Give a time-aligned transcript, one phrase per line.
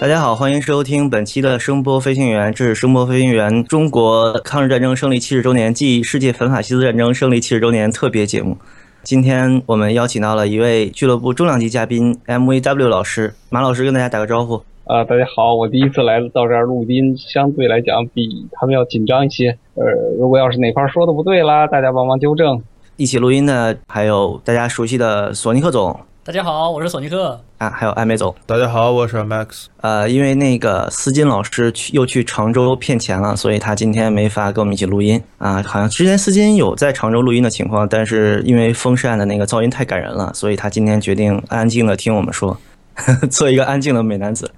[0.00, 8.56] 大家好，欢迎收听本期的声波飞行员，这是声波飞行员中国抗日战争胜利七十周年暨世界反法西斯战争胜利七十周年特别节目。
[9.02, 14.62] 今天我们邀请到了一位俱乐部重量级嘉宾 MVW 老师，马老师跟大家打个招呼。
[14.84, 19.58] 啊，大家好，我第一次来到这儿录音，相对来讲比他们要紧张一些。
[19.74, 19.84] 呃，
[20.16, 22.62] 如果要是哪块说的不对啦，大家帮忙纠正。
[22.96, 25.98] 一起录音的还有大家熟悉的索尼克总。
[26.28, 28.34] 大家好，我是索尼克啊，还有艾美总。
[28.44, 29.64] 大家好，我是 Max。
[29.80, 35.62] 呃，因为那个思金老师去又去常州骗钱了，所以他今天没法跟我们一起录音啊。
[35.62, 42.50] 好像之前思金有在常州录音的情况，但是因为风扇的那个噪音太感人了，所以他今天决定安静的听我们说，
[42.92, 44.50] 呵 呵做一个安静的美男子。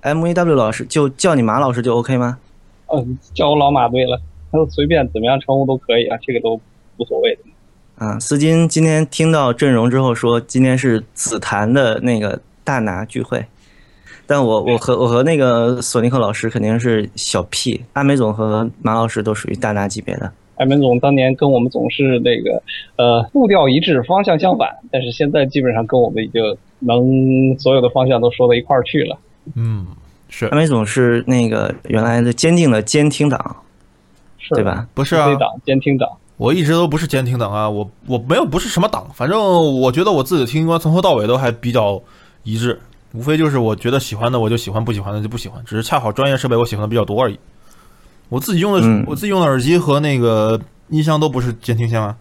[0.00, 2.38] M A W 老师就叫你马老师就 OK 吗？
[2.92, 6.60] 嗯，叫我老马对了，他随便怎么样称呼都可以啊，这个都
[6.96, 7.42] 无所谓的。
[7.98, 13.44] 啊，斯金今天听到阵容之后说，今天是紫檀的那个大拿聚会，
[14.24, 20.32] 但我我和我和那个索尼克老师肯定是小 P，阿美总和马老师都属于大拿级别的。
[20.58, 22.62] 艾美总当年跟我们总是那个
[22.96, 26.40] 呃步调一致，方向相反，但是现在基本上跟我们已经
[26.78, 29.18] 能所有的方向都说到一块儿去了。
[29.56, 29.84] 嗯，
[30.28, 33.56] 是阿美总是那个原来的坚定的监听党，
[34.38, 34.86] 是对吧？
[34.94, 35.34] 不是啊？
[35.34, 36.08] 党监听党。
[36.38, 39.38] 我一直都不是监听党啊，我我没有不是什么党，反正
[39.80, 42.00] 我觉得我自己的听歌从头到尾都还比较
[42.44, 42.78] 一致，
[43.12, 47.38] 无非就是我觉得喜欢的我就喜欢，不喜欢的就不喜欢，只是恰好专业设备我喜欢的比较多而已。
[48.28, 52.16] 我自己用的我自己用的耳机和那个音箱都不是监听箱啊。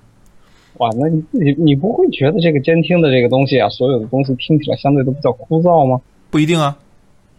[0.77, 6.01] 哇，那你自己你不会觉得这个监听的这个东西啊，所有的东西听起来相对都比较枯燥吗？
[6.31, 6.75] 不一定啊，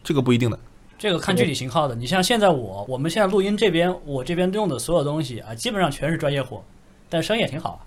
[0.04, 0.58] 这个不一定的。
[0.98, 6.60] 这个看具体型号的，你像现在我，我们现在录音这边，我这边用的所有东西啊，基本上全是专业货，
[7.08, 7.86] 但声音也挺好。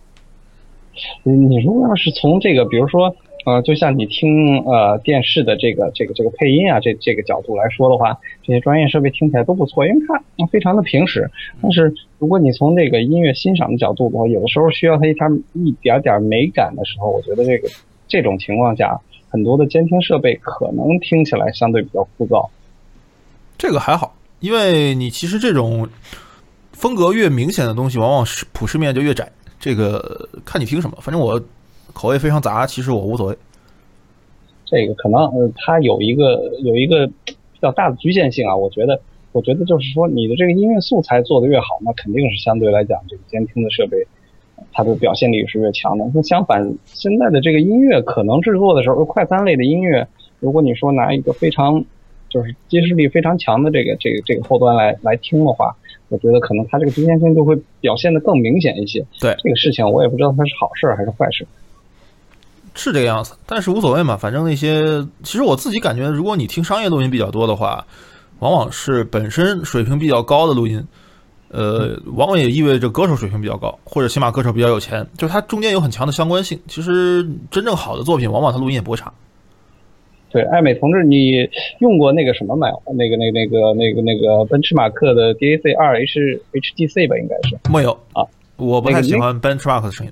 [1.23, 3.13] 你如果要是从这个，比如说，
[3.45, 11.29] 呃，就像你听呃电视的这个这个这个配音啊，这这个角度来说的话，这些专业设备听起来都不错，因为它非常的平实。
[11.61, 17.67] 但是如果你从这个音乐欣赏的角度的话，有的时候需要它一点一点点美感的时候，我觉得这个
[18.07, 18.97] 这种情况下，
[19.29, 22.47] 很多的监听设备可能听起来相对比较枯燥。
[23.61, 25.88] 这个还好，因为你其实这种
[26.73, 29.31] 风格越明显的东西，往往是普世面就越窄。
[29.59, 31.39] 这个看你听什么，反正我
[31.94, 33.38] 口味非常杂，其实我无所谓。
[34.66, 35.21] 这个可能，
[35.55, 38.55] 它有一个有一个比较大的局限性啊。
[38.55, 39.00] 我觉得，
[39.31, 43.95] 我觉得就是说，你的这个音乐素材做得越好，那肯定是相对来讲，这个监听的设备
[44.73, 46.09] 它的表现力是越强的。
[46.16, 50.07] 那相反，现在的这个音乐可能制作的时候，快餐类的音乐，
[50.39, 51.85] 如果你说拿一个非常
[52.31, 55.75] 就是揭示力非常强的这个这个这个后端来来听的话，
[56.08, 59.06] 我觉得可能它这个局限性就会表现的更明显一些。
[59.19, 61.46] 对这个事情，我也不知道它是好事还是坏事。
[62.74, 67.86] 是这个样子，但是无所谓嘛，反正那些其实我自己感觉，如果你听商业录音比较多的话，
[68.40, 70.81] 往往是本身水平比较高的录音，
[71.50, 76.58] 呃，往往也意味着歌手水平比较高，或者起码歌手比较有钱，就是它中间有很强的相关性。
[76.66, 79.12] 其实真正好的作品，往往它录音也不会差。
[80.31, 81.50] 对，艾美同志，你
[81.80, 82.81] 用过那个什么没有？
[82.94, 88.25] 那个、那、那个、那个、那个奔驰马克的 DAC 二 H HDC 吧，应该是没有啊。
[88.58, 90.12] 我不太喜欢 Benchmark 的声音。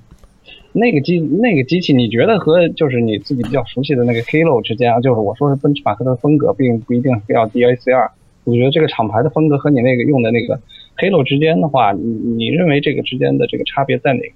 [0.72, 8.10] 那个机那个机器，你觉得和就是你自己比较熟悉的那个 Halo 之间啊，就是我说是奔驰马克的风格，并不一定非要 DAC 二。
[8.44, 10.60] 我觉得这个厂牌的风格和你那个用的那个
[10.98, 14.32] Halo 之间的话，你你认为这个之间的这个差别在哪个？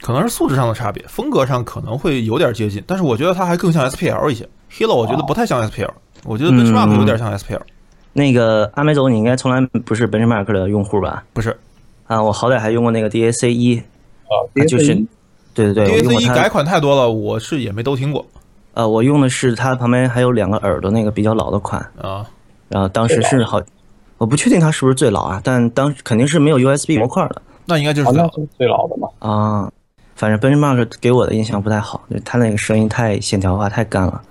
[0.00, 4.46] 可能是素质上的差别，风格上可能会有点接近，但是我觉得它还更像 SPL 一些。
[4.76, 5.88] Halo 我觉得不太像 SPL，
[6.24, 7.60] 我觉得 Benchmark 有点像 SPL。
[8.12, 11.22] 那个阿美总，你应该从来不是 Benchmark 的用户吧？
[11.32, 11.56] 不是。
[12.08, 14.34] 啊，我好歹还用过那个 DAC 一啊，
[14.68, 14.94] 就是
[15.54, 18.26] 对对对，DAC 一改款太多了，我是也没都听过。
[18.72, 21.80] 呃，我用的是它旁边还有两个耳朵那个比较老的款。
[21.96, 22.26] 啊，
[22.68, 23.62] 然后当时是好，
[24.18, 28.10] 我不确定它是不是最老啊，但当肯定是没有 USB 模块的，那应该就是
[28.58, 29.08] 最老的嘛。
[29.20, 29.70] 啊。
[30.16, 34.22] 反正 Benchmark 给我的印象不太好，就它那个声音太线条化、太干了，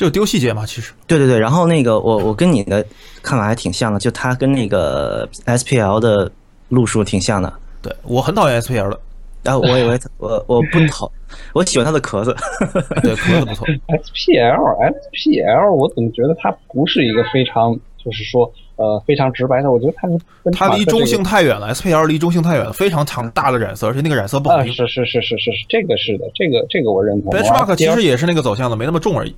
[0.00, 0.64] 就丢细节嘛。
[0.64, 1.38] 其实，对对对。
[1.38, 2.84] 然后那个我我跟你的
[3.22, 6.30] 看法还挺像的，就它跟那个 SPL 的
[6.68, 7.52] 路数挺像的。
[7.82, 8.98] 对我很讨厌 SPL 的，
[9.42, 11.10] 然后我以为我我不讨，
[11.52, 12.34] 我喜欢它的壳子，
[13.02, 13.66] 对壳子不错。
[13.66, 18.50] SPL SPL 我怎么觉得它不是一个非常就是说。
[18.76, 20.18] 呃，非常直白的，我觉得它是
[20.56, 24.72] 它离中性太远了，SPL 离中性太远了，非常强大的染色，而且那个染色不好听。
[24.72, 27.30] 是是是是是是，这个是的，这个这个我认同。
[27.30, 29.36] Benchmark 其实也是那个走向的，没那么重而已。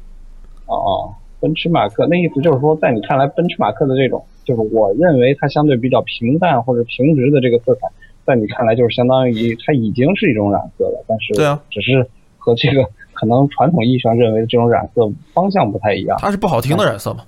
[0.66, 7.88] 哦哦，奔驰马克那意思就是说，在你看来，奔驰马克的这种，就是我认为它相对比较平淡或者平直的这个色彩，
[8.24, 12.06] 在你看来就是相当于它已经是一种染色了，但是对啊，只是
[12.38, 16.16] 和这个可能传统意义上认为的这种染色方向不太一样。
[16.20, 17.24] 它是不好听的染色嘛？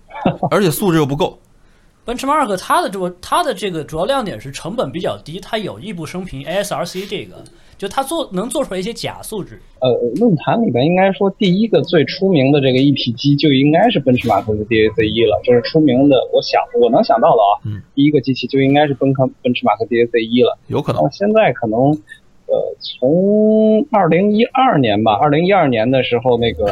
[0.50, 1.38] 而且素质又不够。
[2.04, 7.36] Benchmark 它的这个它的这个主要亮点是成本比较低，它有异步升频 ASRC 这个，
[7.82, 9.60] 就他做能做出来一些假素质。
[9.80, 9.90] 呃，
[10.20, 20.56] 论坛里边应该说第一个最出名的这个一体机就应该是奔驰马克的 DAC 一了，就是出名的，我想我能想到的啊，嗯，第一个机器就应该是奔克奔驰马克 DAC 一了。
[20.68, 21.90] 有可能现在可能，
[22.46, 26.66] 呃，从二零一二年吧，二零一二年的时候，那个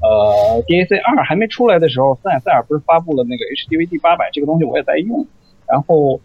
[0.00, 5.26] 呃 DAC 二还没出来的时候，森海塞尔不是发布了那个 HDVD 八百这个东西，我也在用。
[5.68, 6.18] 然后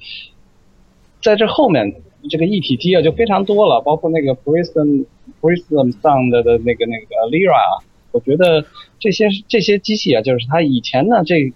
[1.22, 1.94] 在这后面，
[2.29, 5.06] 这个一体机啊就非常多了，包括那个 Prism
[5.41, 8.65] Prism Sound 的那个那个 Lira，啊，我觉得
[9.00, 11.51] 这些这些机器啊，就是它以前呢这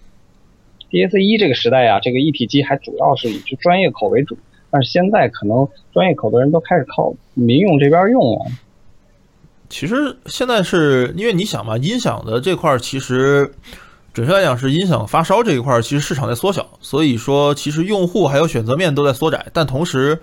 [0.92, 4.38] DAC 一这个时代啊，这个一体机还主要是以专业口为主。
[4.72, 8.46] 但是现在可能专业口的人都开始靠民用这边用了。
[9.70, 13.50] 其实现在是因为你想嘛，音响的这块儿其实
[14.14, 20.20] 准确来讲是音响发烧这一块儿，其实市场在缩小，所以说其实用户还有选择面都在缩窄，但同时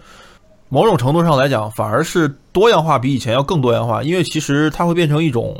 [0.72, 5.54] 某种程度上来讲，反而是多样化比以前要更多样化，因为其实它会变成一种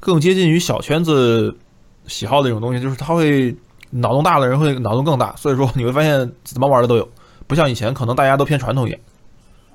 [0.00, 1.56] 更接近于小圈子
[2.08, 3.54] 喜好的一种东西，就是它会
[3.90, 7.08] 脑洞大的人会脑洞更大，所以说你会发现怎么玩的都有，
[7.46, 8.98] 不像以前可能大家都偏传统一点。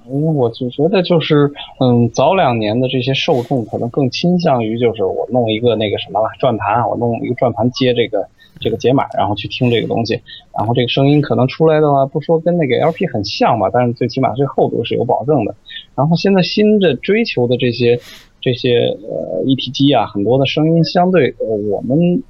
[0.09, 1.49] 因为我就觉得就是，
[1.79, 8.27] 嗯，早两年的这些受众可能更倾向于就是我弄一个那个什么了转盘，我弄一个转盘接这个
[8.59, 10.19] 这个解码，然后去听这个东西，
[10.57, 15.55] 然后这个声音可能出来的话，不说跟那个 LP 很像吧，但是最起码这个厚度是有保证的。
[15.95, 17.99] 然后现在新的追求的这些
[18.41, 22.23] 这些呃一体机啊，很多的声音相对呃我们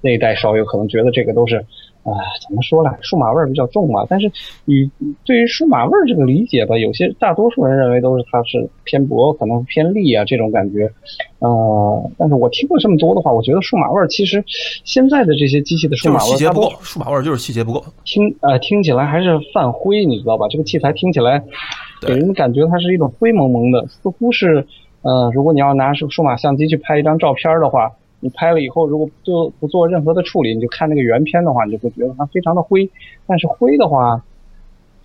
[0.00, 1.64] 那一代稍有可能觉得这个都是。
[2.04, 2.12] 啊、
[2.46, 2.90] 怎么说呢？
[3.00, 4.06] 数码味儿比较重嘛。
[4.08, 4.30] 但是
[4.66, 4.90] 你
[5.24, 10.90] 对于数码味儿这个理解吧，有些大多数人认为都是它是偏薄，可能偏利啊这种感觉。
[11.38, 14.44] 呃，但是我听过这么多的话，我觉得数码味儿其实
[14.84, 17.82] 现在的这些机器的数码味儿，细节不够，数码味儿就是细节不够。
[18.04, 20.46] 听呃听起来还是泛灰，你知道吧？
[20.50, 21.42] 这个器材听起来
[22.02, 24.66] 给人的感觉它是一种灰蒙蒙的，似乎是
[25.00, 27.92] 呃，如果你要拿数数码相机去拍一张照片的话，
[28.24, 32.90] 你拍了以后，如果不做不做任何的处理，你就看那个原片的话，你就会觉得它非常的灰。
[33.26, 34.24] 但是灰的话，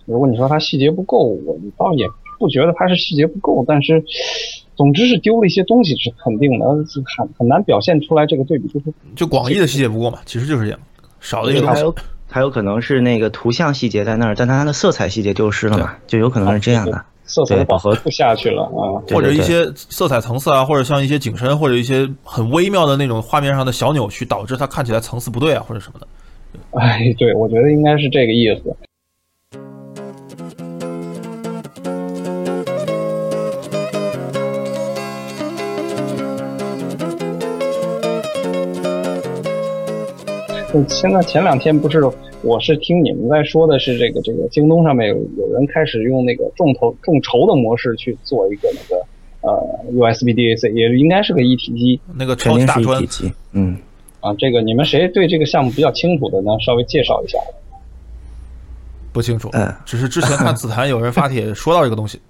[0.06, 2.06] 如果你说它细节不够，我倒也
[2.38, 4.02] 不觉得它是细节不够，但是
[4.74, 8.86] 总之是丢了一些东西是肯定的，是很很难表现出来这个对比就是。
[9.14, 10.80] 就广义的细节不够嘛，其实就是这样，
[11.20, 11.82] 少的一个东西。
[12.30, 17.04] 还有可能是那个图像细节在那儿，但它的色彩细节丢失了嘛，就有可能是这样的。
[17.24, 19.02] 色彩对饱和饱和度下去了啊。
[19.12, 26.06] 或者一些色彩层次啊，或者像一些景深，或者一些很微妙的那种画面上的小扭曲，导致它看起来层次不对啊，或者什么的。
[26.78, 28.74] 哎，对，我觉得应该是这个意思。
[40.88, 42.00] 现在前两天不是，
[42.42, 49.04] 我是听你们在说的是这个这个京东上面有有人开始用那个众筹众筹的模式去做一个那个
[49.42, 53.76] 呃 USB DAC，也应该是个一体机那个超级大专体机，嗯，
[54.20, 54.32] 啊。
[54.38, 56.52] 这个你们谁对这个项目比较清楚的呢？
[56.64, 57.38] 稍微介绍一下。
[59.12, 62.20] 不清楚嗯，只是之前看紫檀有人发帖 说到这个东西，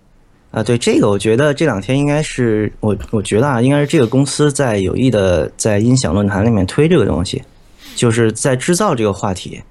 [0.50, 7.42] 啊，对这个，我觉得这两天应该是我我觉得啊，应该是这个公司在有意的在音响论坛里面推这个东西，
[7.94, 9.62] 就是在制造这个话题。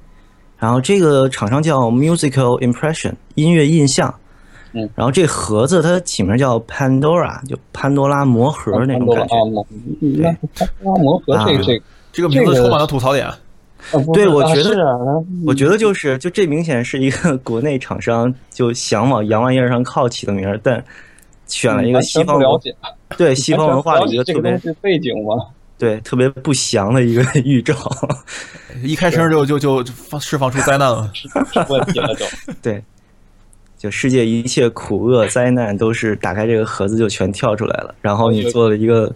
[0.57, 4.13] 然后这个厂商叫 Musical Impression 音乐印象，
[4.73, 9.35] 嗯，然后这盒子它起名叫 Pandora，就潘多拉魔盒那种感觉。
[10.53, 13.25] 潘多拉魔盒这个这个这个名字充满了吐槽点。
[14.13, 14.97] 对我觉得是啊，
[15.47, 20.83] 我觉得就是，就这明显是一个 国内厂商就想往洋玩意儿上靠起的名儿，但
[21.47, 22.75] 选了一个西方了解
[23.17, 25.45] 对西方文化的一个特别背景吗？
[25.79, 27.74] 对特别不祥的一个 预兆。
[28.83, 31.12] 一开声就就就就放释放出灾难了。
[31.69, 32.25] 问题了就。
[32.62, 32.83] 对，
[33.77, 39.12] 就世界一切苦厄灾难都是打开这个盒子就全跳出来了，然后你做了一个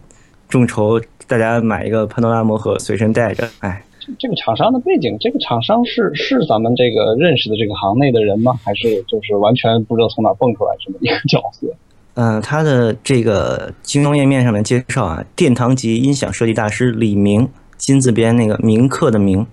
[0.48, 3.84] 众筹，大家买一个潘多拉魔盒随身带着，哎，
[4.18, 8.58] 这个厂商的背景，这个厂商是是咱们这个认识的这个行内的人吗？
[8.64, 11.68] 还是就是完全不知道从哪蹦出来这么一个角色？
[12.16, 19.46] 嗯、它的这个京东页面上面介绍啊，殿堂级音响设计大师李明，金字边那个铭刻的铭，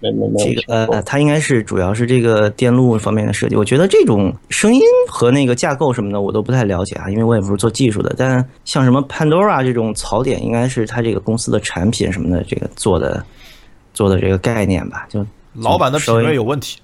[0.00, 3.56] 没没没这个呃，它应该是主要是这个电路方面的设计。
[3.56, 8.14] 我觉得这种声音和那个架构什么的我都不太了解啊，因为我也不是做技术的。
[8.16, 13.24] 但像什么 Pandora 这种槽点，应该是它这个公司的产品什么的这个做的
[13.94, 16.78] 做的这个概念吧，就老板的品味有问题，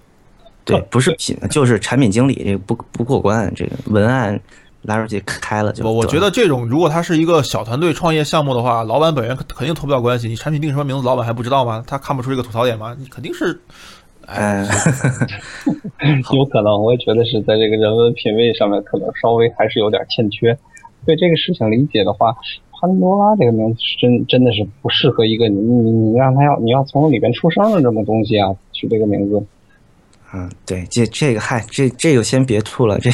[0.64, 4.40] 对，不是品，就是产品经理这个不不过关，这个文案
[4.82, 5.84] 拉出去开了就。
[5.84, 10.28] 我我觉得这种如果它是一个小团队创业项目的话，老板本人肯肯定脱不了关系。
[10.28, 11.82] 你产品定什么名字，老板还不知道吗？
[11.86, 12.96] 他看不出这个吐槽点吗？
[12.98, 13.60] 你肯定是，
[14.26, 14.66] 哎，
[15.98, 20.56] 嗯， 有可能，我也觉得是在这个人文品味上面可能稍微还是有点欠缺。
[21.06, 22.34] 对这个事情理解的话，
[22.80, 29.44] 潘多拉这个名字是真真的是不适合一个你你你让他要你要从里边出生的这么东西啊，取这个名字。
[30.34, 33.10] 嗯，对，这这个嗨，这这个先别吐了，这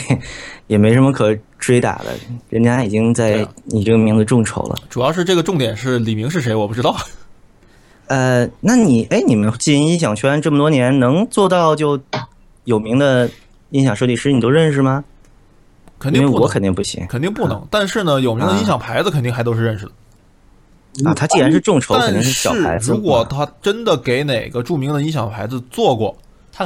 [0.69, 2.15] 也没什么可追打的，
[2.49, 4.77] 人家已经在你这个名字众筹了。
[4.89, 6.97] 主要是这个重点是李明是谁，我不知道。
[8.07, 12.01] 呃，那你哎，你们进音响圈这么多年，能做到就
[12.65, 13.29] 有名的
[13.71, 15.05] 音响设计师你都认识吗？
[15.99, 17.67] 肯定不能，肯定不行肯定不能。
[17.69, 21.11] 但是呢，有名的音响牌子肯定还都是认识的。
[21.11, 21.13] 啊。
[21.13, 22.93] 他既然是众筹，肯定是小牌子。
[22.93, 26.17] 如果他真的给哪个著名的音响牌子做过，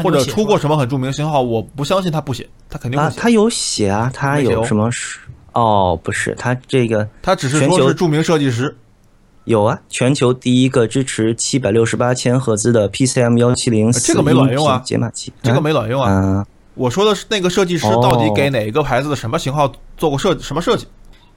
[0.01, 3.11] 或者出过什么很著名的型号，我不相信他不写，他肯定会，写。
[3.11, 5.19] 啊他有写啊，他有什么是？
[5.53, 8.77] 哦，不是，他这个他只是说是著名设计师。
[9.45, 16.13] 有啊，全球第一个支持七百六十八千赫兹的 PCM 幺七零这个没卵用啊解码器，这个没卵用啊！
[16.13, 16.47] 啊。
[16.75, 20.87] 我说的是那个设计师哦到底给哪个牌子的什么型号做过设什么设计？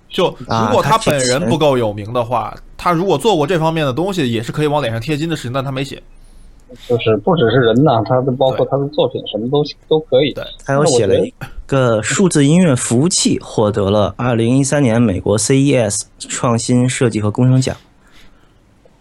[0.08, 6.02] 就啊如果他本人不够有名的话，他如果做过这方面的东西，也是可以往脸上贴金的事情，但他没写。
[6.88, 10.34] 就是不只是人呐，他的包括他的作品什么都都可以。
[10.34, 11.34] 对他又写了一
[11.66, 17.76] 个数字音乐服务器，获得了二零一三年美国 CES 创新设计和工程奖。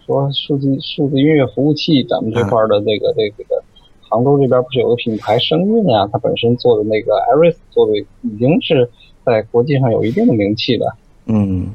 [0.05, 3.63] 说数字数字音乐服务器，咱们这块儿的这个、这个这个
[4.07, 8.87] 杭州这边不是有个品牌声韵啊，它本身做的那个 Iris 做的已经是
[9.25, 10.85] 在国际上有一定的名气的。
[11.25, 11.73] 嗯，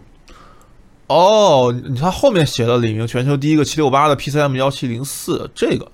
[1.10, 5.84] 哦，你看后面写了李明全球第一个七六八的 PCM 幺七零四，这个，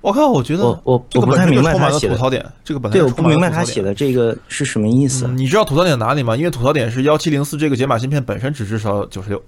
[0.00, 0.80] 我靠，我觉得我
[1.14, 5.28] 我不太明白他写的吐槽点，这个本来对，我不明白他写的这个是什么意思。
[5.28, 6.36] 嗯你知道吐槽点哪里吗？
[6.36, 9.40] 因为吐槽点是幺七零四这个解码芯片本身只至少九十六。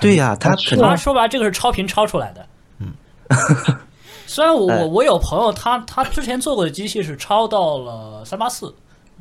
[0.00, 2.46] 对呀、他是肯定当然说白了，这个是超频超出来的。
[2.78, 2.92] 嗯，
[4.28, 8.72] 虽然我哎我我有朋友他他之前做过的机器是超到了三八四，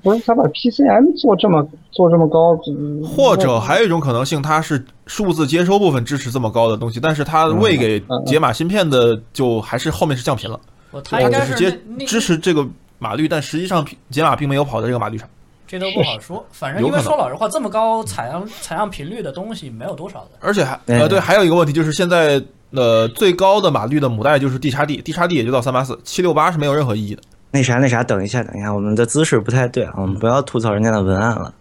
[0.04, 10.60] 不是他把 PCM 做这么做这么高，嗯或者还有一种可能性，它是数字接收部分支持这么高的东西，但是它喂给嗯解码芯片的就还是后面是降频了，
[10.92, 11.72] 我他应该是接
[12.06, 12.68] 支持这个
[13.00, 15.28] 码率，但实际上解码并没有跑在这个码率上。
[15.66, 16.46] 这都不好说。
[16.52, 20.32] 反正因为说老实话，这么高采样采样频率的东西没有多少的。
[20.40, 22.40] 而且还哎呃对，还有一个问题就是现在
[22.72, 27.24] 呃最高的码率的母带就是 D 叉 D，D 叉 D 也就到三八四，七六八是没有任何意义的。
[27.54, 31.54] 那啥那啥，等一下等一下，我们的姿势不太对啊，我们不要吐槽人家的文案了，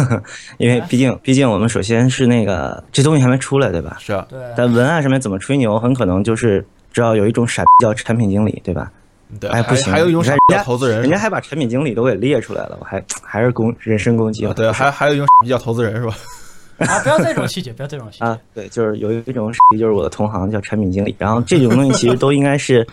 [0.56, 3.98] 因为毕竟毕竟我们首先是那个这东西还没出来，对吧？
[4.00, 8.90] 是啊，对，但文案上面怎么吹牛，很可能就是知道有一种傻逼叫产品经理，对吧？
[9.38, 16.14] 对，哎，不行，还有一种傻逼叫投资人，人家还把产品经理都给列出来了，我还还是攻人身攻击对，还还有一种傻逼叫投资人是吧？
[16.78, 18.24] 啊，不要这种细节，不要这种细节。
[18.24, 22.86] 啊，对，就是有一种就是我的同行叫产品经理，然后这种东西其实都应该是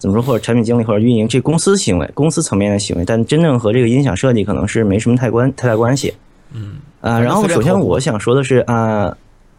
[0.00, 6.14] 怎么说，或者产品经理或者运营这公司行为、公司层面的行为，但真正和这个音响设计可能是没什么太关太大关系。
[6.52, 9.14] 嗯，啊、然后首先我想说的是啊、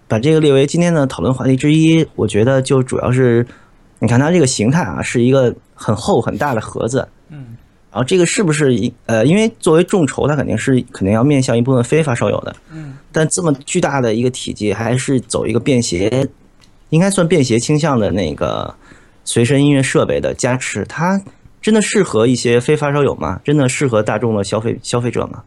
[0.07, 3.45] 把这个列为今天的讨论话题之一，我觉得就主要是
[3.99, 7.55] 你看它这个形态啊，是一个很厚很大的盒子，嗯，
[7.91, 16.27] 然后这个是不是一呃，因为作为众筹，它肯定是肯定要面向一部分非发烧友的，嗯，但这么巨大的一个体积，还是走一个便携，
[16.89, 18.73] 应该算便携倾向的那个
[19.31, 21.21] 随身音乐设备的加持，它
[21.61, 23.39] 真的适合一些非发烧友吗？
[23.45, 25.41] 真的适合大众的消费消费者吗？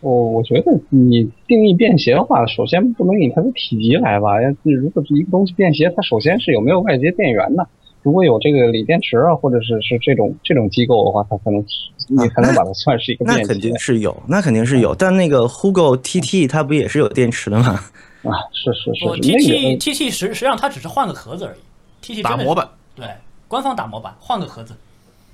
[0.00, 4.40] 我我觉得你定义便携的话，首先不能以它的体积来吧。
[4.40, 7.62] 要如果是一个东西便携，它首先是有没有外接电源呢？
[8.02, 11.62] 如果有这个锂电池啊，或者是是这种这种机构的话，它可能
[12.08, 13.42] 你才能把它算是一个便携。
[13.42, 14.94] 那肯定是有，那肯定是有。
[14.94, 17.78] 但那个 Hugo TT 它不也是有电池的吗？
[18.24, 21.58] 啊，是是是我是，T 那 T 个 T T 实实际上它只是换个壳子而已
[22.00, 23.06] ，T T 打模板，对，
[23.48, 24.74] 官方打模板，换个盒子。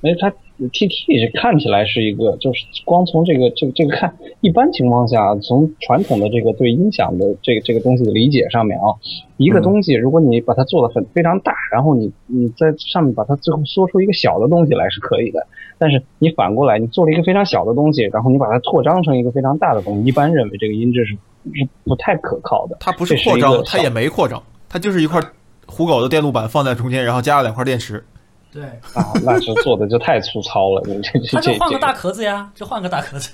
[0.02, 0.28] 因为它
[0.72, 8.90] T T 是看起来是一个，就是光从这个这个这个看，一般情况下，从传统的这个对音响的这个这个东西的理解上面啊，
[9.36, 15.46] 一个东西如果你把它做的很非常大，然后你你在上面把它最后缩出一个小的东西来是可以的，
[15.78, 22.76] 但是你反过来，你做了一个非常小的东西，然后你把它扩张成一个非常大的东西，一般认为这个音质是是不太可靠的。
[22.80, 25.20] 它不是扩张，它也没扩张，它就是一块
[25.66, 28.04] 虎狗的电路板放在中间，然后加了两块电池。
[28.52, 33.30] 对，啊，那就做的就太粗糙了，你这这它就换个大壳子呀，就换个大壳子。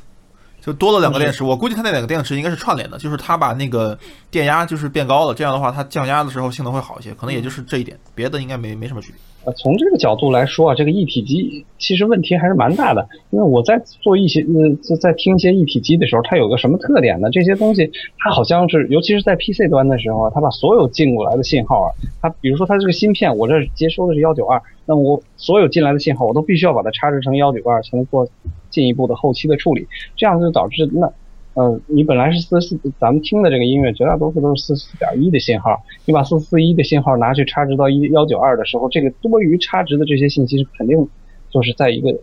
[0.69, 1.43] 就多了两个电池。
[1.43, 3.99] 我估计它那两个电池应该是串联的，就是它把那个
[4.31, 9.19] 电压就是变高了，这样的话它降压的时候性能会好一些，可能也就是这一点，别的应该没没什么区别。
[9.45, 13.09] 呃，从这个角度来说啊，这个一体机其实问题还是蛮大的。
[13.31, 17.31] 因为我在做一些呃，在听一些一体机的时候，它有个什么特点呢？
[17.31, 21.89] 这些东西它好像是，尤其是在 PC 端的时候啊，它把所有进过来的信号啊，
[22.21, 28.29] 它比如说它这个芯片，我这接收的是幺九二，那么我所有进来的信号，我都必须要把它插置成幺九二，才能做
[28.71, 29.87] 进一步的后期的处理。
[30.17, 31.13] 这样就导致那。
[31.55, 41.09] 呃，你本来是四四，咱们听的这个音乐绝大多数都是四四点一的信号，你把四四一的信号拿去插值到一幺九二的时候，这个多余插值的这些信息是肯定
[41.51, 42.17] 就是在一个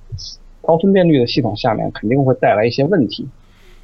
[0.62, 3.28] 高分辨率的系统下面肯定会带来一些问题。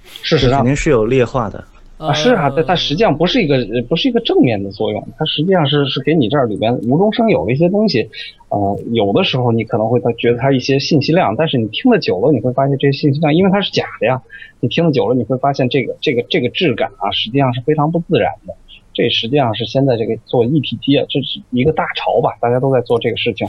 [0.06, 1.62] 事实上肯定是有劣化的。
[2.01, 8.10] 啊，是啊，它它实际上不是一个不是一个正面的作用，它实际上是是给你这儿里边无中生有的一些东西，
[8.50, 14.20] 呃，有的时候你可能会它觉得它一些信息量，但是你听的久了，你会发现这些信息量，因为它是假的呀，
[14.62, 18.55] 你听的久了，你会发现这个这个这个质感啊，实际上是非常不自然的。
[18.96, 23.48] 这实际上是现在这个做一体机啊，这是一个大潮吧，大家都在做这个事情，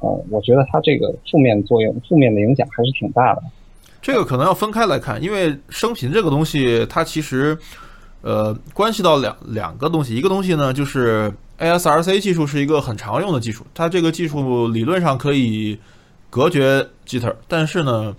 [0.00, 3.42] 呃，我觉得它这个负面作用、负面的影响还是挺大的。
[4.02, 7.56] 这个可能要分开来看，因为声频这个东西，它其实。
[8.24, 15.78] 呃，关系到两两个东西，一个东西呢，就是 ASRC 技术是一个很常用的技术，它这个技术理论上可以
[16.30, 18.16] 隔绝 Jitter，但是呢，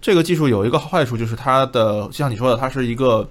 [0.00, 3.28] 这个技术有一个坏处，就是它的就像你说的，它是一个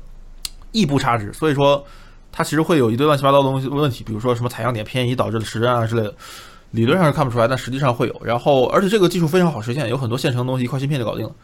[0.72, 1.86] 异步差值，所以说
[2.32, 6.16] 它其实会有一堆乱七八糟的东西问题，比如说什么采样点偏移导致的时针啊之类的，
[6.72, 8.22] 理论上是看不出来，但实际上会有。
[8.24, 11.36] 然后，而且这个技术非常好实现，有很多现成的东西一块芯片就搞定了，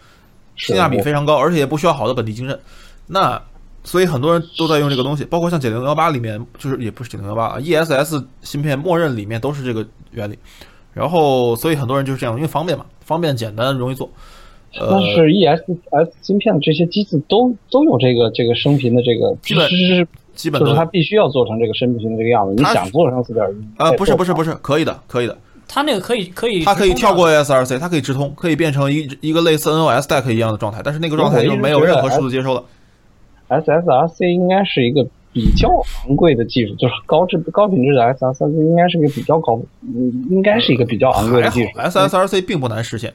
[0.55, 2.57] 性价比非常高，而且也不需要好的本地晶振。
[3.05, 3.41] 那
[3.89, 10.38] 所以很多人都在用这个东西，包括像九零幺八里面，就是也不是九零幺八啊，E S S 芯片默认里面都是这个原理。
[10.93, 14.08] 然后，所以很多人就是这样，因为方便嘛，方便简单容易做。
[14.79, 22.53] 但是 E S S 芯片的这些机子都都有这个这个升频的这个，基本是基本就是它必须要做成这个升频的这个样子。
[22.55, 23.91] 你想做成四点一啊？
[23.93, 25.36] 不是不是不是，可以的可以的。
[25.67, 32.63] 它那个可以可以，它可以跳过 A S R C，它可以直通，可以变成一一个类似 N O S Stack 一样的状态，但是那个状态就没有任何数字接收了。
[33.50, 35.70] SSRC 应该是一个比较
[36.07, 41.70] 昂贵的技术，就是高质高品质的 SSRC 应该是一个比较高，嗯，应该是一个比较昂贵的技术。
[41.77, 43.14] SSRC 并不难实现，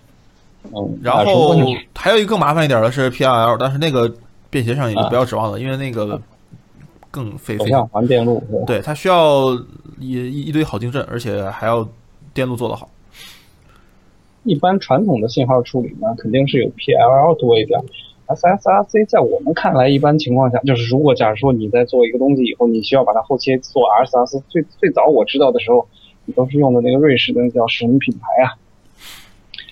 [0.73, 1.57] 嗯，然后
[1.95, 4.13] 还有一个更麻烦一点的是 PLL，但是那个
[4.51, 6.21] 便携上也就不要指望了，因为那个
[7.11, 7.67] 更费费。
[7.67, 9.53] 像环电路，对，它需要
[9.99, 11.87] 一一堆好晶振，而且还要
[12.33, 12.89] 电路做得好。
[14.45, 17.81] 一般传统的信号处理呢，肯定是有 PLL 多一点。
[18.27, 25.87] SSRC 在我们看来，一般情况下就是，如果假如说你在做一个东西以后，你需要把它后期做 RSRC，最最早我知道的时候，
[26.25, 28.57] 你都是用的那个瑞士的那叫什么品牌啊？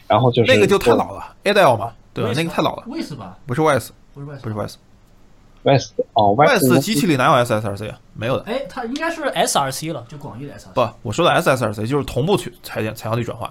[0.06, 2.32] 然后就是那个就太老了，Adel 嘛，对吧？
[2.36, 3.38] 那个太老了，Wes 吧？
[3.46, 7.98] 不是 Wes，不是 Wes，不是 Wes，Wes 哦，Wes 机器里哪有 SSRC 啊？
[8.12, 8.42] 没有的。
[8.44, 10.74] 哎，它应该是 SRC 了，就广义的 SRC。
[10.74, 13.50] 不，我说的 SSRC 就是同步去采样采样率转换。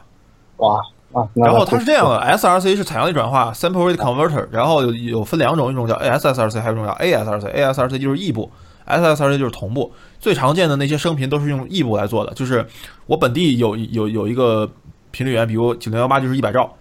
[0.57, 0.79] 哇。
[1.13, 7.53] 啊，然后它是这样的，SRC 是采样率转化 （sample rate converter），然后有有分两种，一种叫 SSRC，还有一种叫 ASRC。
[7.53, 8.49] ASRC 就是异步
[8.87, 9.91] ，SSRC 就是同步。
[10.19, 12.65] 最常见的那些声频都是用异步来做的，就是
[13.07, 14.69] 我本地有有有一个
[15.11, 16.71] 频率源，比如九零幺八就是一百兆，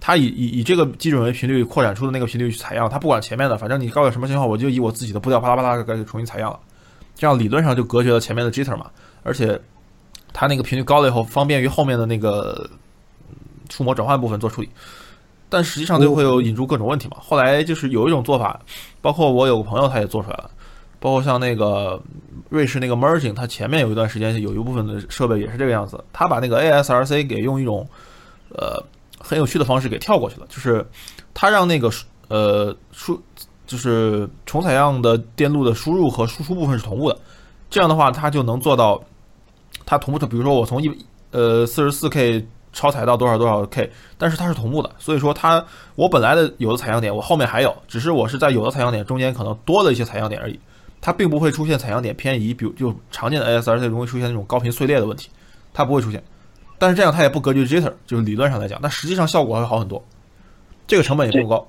[0.00, 6.58] 它以以以这个基准为频率扩展出的那个频率去采样，它不管前面的，反正你告诉什么信号，我就以我自己的步调啪啦啪啦给重新采样了，
[7.14, 8.86] 这样理论上就隔绝了前面的 jitter 嘛，
[9.22, 9.60] 而且
[10.32, 12.68] 它那个频率高了以后，方便于后面的那个。
[13.68, 14.68] 触摸转换部分做处理，
[15.48, 17.16] 但实际上就会有引出各种问题嘛。
[17.20, 18.60] 后来就是有一种做法，
[19.00, 20.50] 包括我有个朋友他也做出来了，
[20.98, 22.02] 包括像那个
[22.48, 27.88] 瑞士那个 Merging，它前面有一段时间有一部分的设备也是这个样子，他把那个 ASRC 给用一种
[28.50, 28.82] 呃
[29.18, 30.84] 很有趣的方式给跳过去了，就是
[31.32, 31.90] 他让那个
[32.28, 33.20] 呃输
[33.66, 37.18] 就是重采样的电路的输入和输出部分是同步的，
[37.70, 39.02] 这样的话它就能做到
[39.84, 40.90] 它同步的，比如说我从一
[41.30, 42.46] 呃四十四 K。
[42.76, 50.60] 超采到多少多少 K，但是它是同步的，所以说它我本来的有的采样点，我后面还有，只是我是在有的采样点中间可能多了一些采样点而已，
[51.00, 55.30] 它并不会出现采样点偏移，比如就常见的 ASRC 容易出现那种高频碎裂的问题，
[55.72, 56.22] 它不会出现，
[56.78, 60.04] 但是这样它也不隔绝 Jitter，就是理论上来讲，但实际上效果会好很多，
[60.86, 61.66] 这个成本也不高。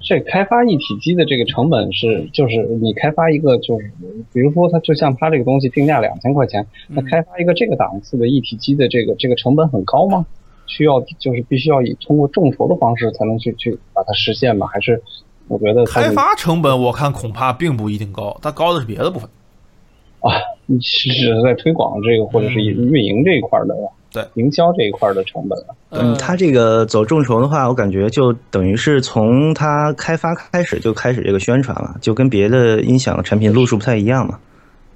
[0.00, 3.92] 这开发一体机的这个成本是，就是你开发一个，就是
[4.32, 10.24] 比如说它就像它这个东西定价两千块钱，那开发一个这个档次的一体机的这个这个成本很高吗？
[10.74, 14.66] 需要就是必须要以通过众筹的方式才能去去把它实现吗？
[14.72, 15.02] 还是
[15.48, 19.28] 我觉得开发成本我看恐怕并不一定高，它高的是别的部分
[20.20, 20.32] 啊。
[20.66, 23.76] 你是在推广这个或者是运营这一块的
[24.12, 25.74] 对营销这一块的成本了。
[25.90, 34.38] 嗯，呃，它这个走众筹的话，我感觉就等于是从它开发开始就开始这个宣传了，就跟别的音响产品路数不太一样嘛。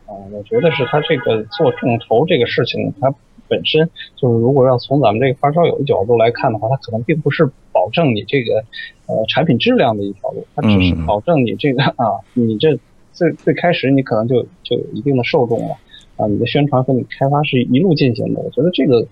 [0.06, 3.12] 啊，我觉得是他这个做众筹这个事情，它
[3.48, 8.64] 本身就是如果要从咱们这个发烧友的角度来看的话，它可能并不是保证你这个
[9.06, 12.78] 呃产品质量的一条路，它只是嗯保证你这个啊，你这
[13.12, 15.76] 最最开始你可能就就有一定的受众了
[16.16, 18.40] 啊，你的宣传和你开发是一路进行的。
[18.40, 19.06] 我觉得这个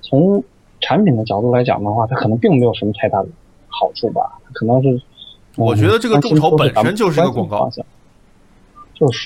[0.00, 0.42] 从
[0.80, 3.28] 产品的角度来讲的话，它可能并没有什么太大的
[3.68, 4.90] 好处吧，可能是。
[4.90, 5.00] 嗯
[5.56, 7.68] 我觉得这个众筹本身就是一个广告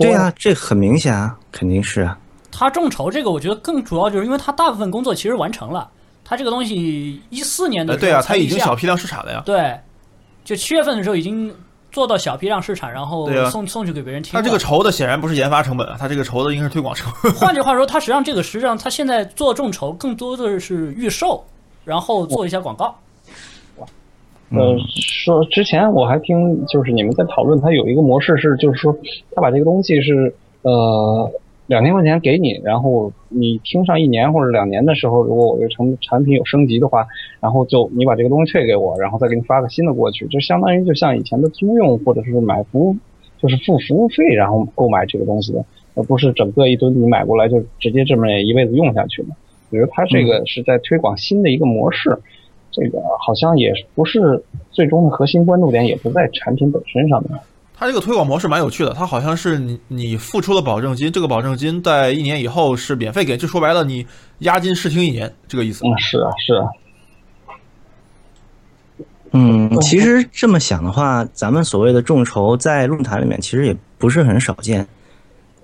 [0.00, 2.18] 对呀、这很明显啊，肯定是啊。
[2.56, 5.90] 他众筹这个，我觉得更主要就是因为他大部分工作其实完成了，
[6.24, 9.42] 他这个东西一四年的呃，对啊，时候才立项它已经小批量市场了呀。
[9.44, 9.76] 对，
[10.44, 11.52] 就七月份的时候已经
[11.90, 14.40] 做到小批量市场，然后送送去给别人听他。
[14.40, 17.32] 这个筹的显然不是研发成本啊，他这个筹的应该是推广成本。
[17.34, 21.44] 换句话说，他实际上这个实际上他现在做众筹更多的是预售，
[21.84, 22.94] 然后做一下广告。
[24.50, 28.96] 呃，说之前我还听，就是你们在讨论，它有一个模式是，就是说，
[29.34, 31.28] 他把这个东西是呃
[31.66, 37.06] 两千块钱给你，然后你听上一年或者两年的时候，如果我这个成产品有升级的话，
[37.40, 42.96] 然后就你把这个东西退给我，然后再给你发个新的过去，就相当于就像以前的租用或者是买服务，
[43.38, 49.28] 就是付服务费然后购买这个东西的，而不是整个一吨你买过来就直接这么一辈子用下去的。
[49.70, 52.18] 我觉得它这个是在推广新的一个模式。
[52.76, 57.30] 这个好像也不是最终的核心关注点，也不在产品本身上面。
[57.76, 64.06] 它这个推广模式蛮有趣的，它好像是你你付出了保证金，这个保证金在一年以后是免费给，就说白了你
[64.38, 65.84] 押金试听一年这个意思。
[65.84, 66.68] 嗯，是啊，是啊，
[69.32, 74.86] 嗯，其实这么想的话，咱们所谓的众筹在论坛里面其实也不是很少见，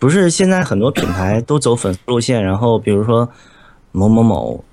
[0.00, 3.28] 不是现在很多品牌都走粉丝路线，然后比如说
[3.92, 4.64] 某某某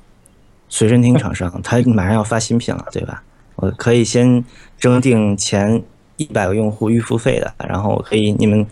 [0.69, 3.21] 随身听厂商，他马上要发新品了，对吧？
[3.57, 4.43] 我可以先
[4.79, 5.83] 征订前
[6.17, 8.65] 一百个用户预付费的，然后我可以你们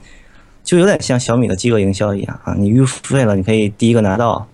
[0.64, 4.48] 就有点像小米的饥饿营销一样啊，你预付费了，你可以第一个拿到，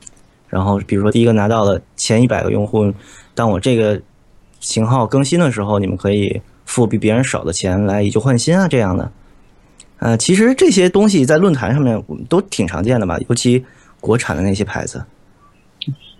[0.50, 2.94] 然后比如说第一个拿到的前一百个用户，
[3.34, 4.00] 当我这个
[4.60, 9.12] 型号更新的时候，你们可以付比别人少的钱来以旧换新啊这样的。
[10.00, 13.64] 呃，其实这些东西在论坛上面我们都挺常见的吧，尤其
[14.00, 15.04] 国产的那些牌子。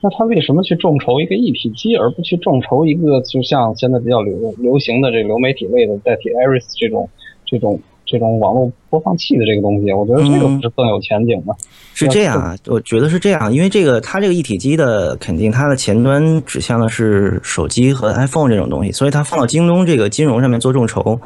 [0.02, 7.08] 那他为什么去众筹一个一体机，而不去众筹一个就像现在比较流流行的这流媒体类的代替 Iris 这种
[7.46, 9.92] 这种这种网络播放器的这个东西？
[9.94, 11.54] 我觉得这个不是更有前景吗？
[11.94, 21.20] 是这样啊，我觉得是这样，因为这个它这个一体机的肯定它的前端指向的是手机和 iPhone 这种东西，所以它放到京东这个金融上面做众筹，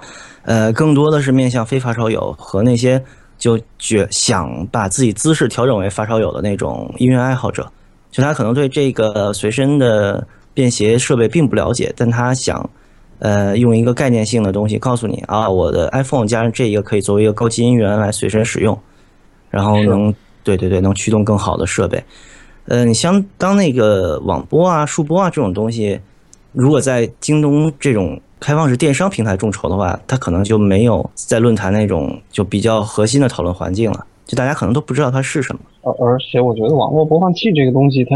[0.43, 3.01] 呃，更多的是面向非发烧友和那些
[3.37, 7.71] 就觉想把自己姿势调整为发烧友的那种音乐爱好者，
[8.15, 12.69] 就他可能对这个随身的便携设备并不了解，但他想。
[13.19, 18.77] 呃，用一个概念性的东西告诉你啊，我的 iPhone 加上这一个可以作为一个高级音源来随身使用，
[19.49, 22.03] 然后能对对对，能驱动更好的设备。
[22.67, 25.97] 呃，你相当那个网播啊、数播啊这种东西，
[26.51, 35.59] 如果在京东这种开放式电商平台众筹的话，它可能就没有在论坛那种就比较核心的讨论环境了，就大家可能都不知道它是什么。
[35.83, 38.15] 而而且我觉得网络播放器这个东西它，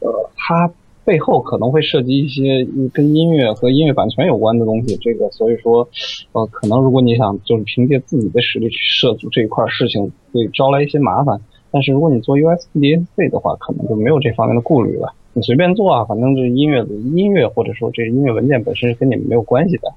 [0.00, 0.70] 呃，它
[1.04, 4.96] 背后可能会涉及一些跟音乐和音乐版权有关的东西。
[5.00, 5.88] 这个所以说，
[6.32, 11.40] 呃，可能如果你想就是凭借自己的实力去涉足这一块事情，会招来一些麻烦。
[11.70, 15.14] 但是如果你做 USB-DAC 的话，可能就没有这方面的顾虑了。
[15.32, 19.92] 你随便做啊，反正这音乐的音乐或者说这音乐文件本身是跟你们没有关系的。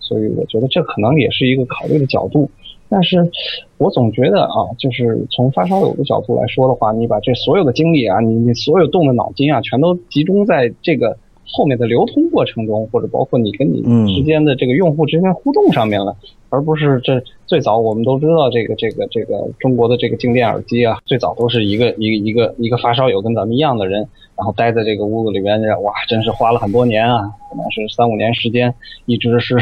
[0.00, 2.50] 所以我觉得这可能也是一个考虑的角度。
[2.90, 3.30] 但是
[3.76, 13.82] 我总觉得啊，就是从发烧友的角度来说的话，你把这所有的精力啊，你你所有动的脑筋啊，全都集中在这个后面的流通过程中，或者包括你跟你
[14.14, 16.16] 之间的这个用户之间互动上面了，
[16.48, 28.74] 而不是这最早我们都知道这个这个这个中国的这个静电耳机啊，最早都是一个一个一个一个发烧友跟咱们一样的人，然后待在这个屋子里边，哇，真是花了很多年啊，可能是三五年时间，
[29.04, 29.58] 一直是。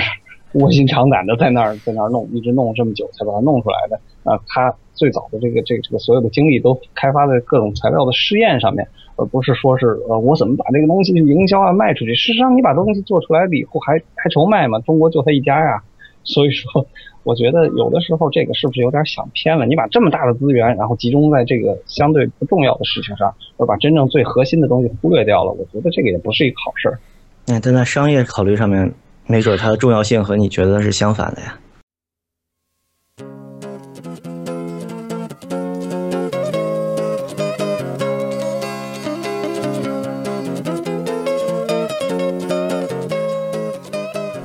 [0.60, 3.98] 卧薪尝胆的在那儿 在那儿弄，一直弄了这么久才把它弄出来的。
[4.24, 12.14] 啊，他最早的这个这个这个所有的精力都开发在各种材料的试验上面，而不是说是呃我怎么把这个东西营销啊卖出去。
[12.14, 14.80] 事实上，你把东西做出来了以后还还愁卖吗？
[14.80, 15.82] 中国就他一家呀。
[16.24, 16.84] 所以说，
[17.22, 19.64] 我觉得有的时候这个是不是有点想偏了？
[19.64, 26.98] 你把这么大的资源，然后集中在这个相对不重要的事情上，而把真正最核心的东西忽略掉了，我觉得这个也不是一个好事儿。
[27.46, 28.92] 那但在商业考虑上面。
[29.28, 31.58] 没准它的重要性和你觉得是相反的呀。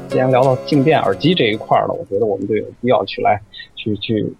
[0.10, 3.40] 既然聊到静电耳机这一块了，我觉得我们就有必要去来
[3.76, 4.34] 去去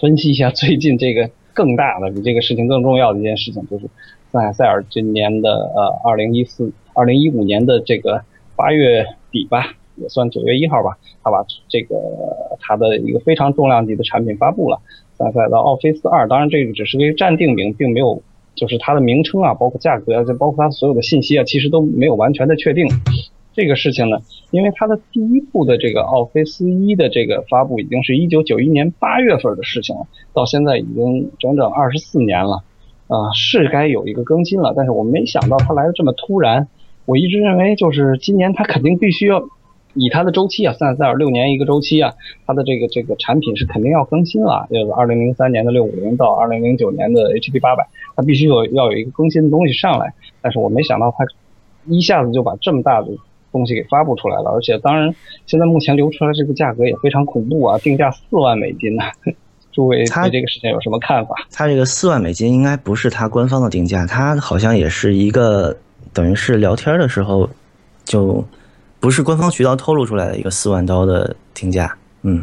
[0.00, 3.84] 分析一下最近这个更大的、比这个事情更重要的一件事情，就是
[4.32, 8.22] 森海塞尔今年的呃二零一四二零一五年的这个
[8.56, 11.94] 八月底吧，也算九月一号吧，他把这个
[12.60, 14.80] 他的一个非常重量级的产品发布了，
[15.18, 18.22] 森海塞尔的奥菲斯二，当然这个只是一个暂定名，并没有。
[18.56, 22.86] 就是它的名称啊，包括价格啊，就包括它所有的信息啊，其实都没有完全的确定。
[23.52, 24.18] 这个事情呢，
[24.52, 32.62] 因为它的第一部的这个奥菲斯一的这个发布已经是一九九一年八月份的事情了，到现在已经整整二十四年了，
[33.08, 36.68] 啊，是该有一个更新了，但是我没想到它来的这么突然。
[37.06, 39.42] 我一直认为就是今年它肯定必须要。
[39.96, 42.12] 以它的周期啊，三十塞尔六年一个周期啊，
[42.48, 44.66] 它的这个这个产品是肯定要更新了。
[44.68, 47.86] 就是二零零三年的六五零到二零零九年的 HD 八百，
[48.16, 50.12] 它必须有要有一个更新的东西上来。
[50.42, 51.24] 但是我没想到它
[51.86, 53.08] 一下子就把这么大的
[53.52, 55.14] 东西给发布出来了，而且当然
[55.46, 59.04] 现在目前流出来这个价格也非常恐怖啊，定价四万美金呢。
[59.70, 61.34] 诸位对这个事情有什么看法？
[61.52, 65.76] 它这个四万美金应该不是它官方的定价，它好像也是一个
[66.14, 67.50] 等于是聊天的时候
[68.04, 68.42] 就。
[69.00, 72.42] 不是官方渠道透露出来的一个四万刀的定价，嗯，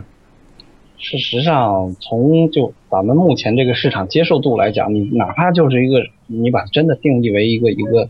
[1.00, 8.08] 事实上，从就咱们目前这个市场接受度来讲，你哪怕就是一个，你把真的定义为一个一个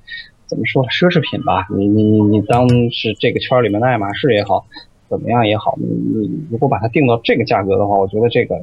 [0.48, 4.66] 怎么说奢侈品吧，你你你当是这个圈里面的爱马仕也好，
[5.08, 8.62] 怎么样也好，你你如果把它定到这个价格的话，我觉得这个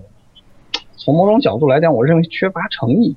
[0.98, 3.16] 从某种角度来讲，我认为缺乏诚意。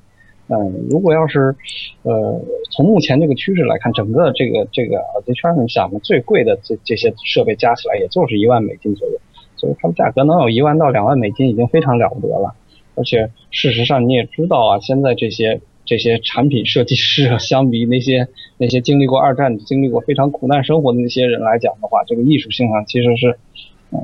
[0.54, 1.56] 嗯，如果要是，
[2.02, 2.38] 呃，
[2.70, 9.18] 从目前这个趋势来看，整个这个这个耳机圈，你想嘛，最贵的这这些设备加起来也就是一万美金左右，
[9.56, 12.54] 所以它的价格能有一万到两万美金已经非常了不得了。
[12.96, 23.38] 而且事实上你也知道啊，现在这些这些产品设计师啊，相比那些那些经历过二战、经历过非常苦难生活的那些人来讲的话，这个艺术性上其实是，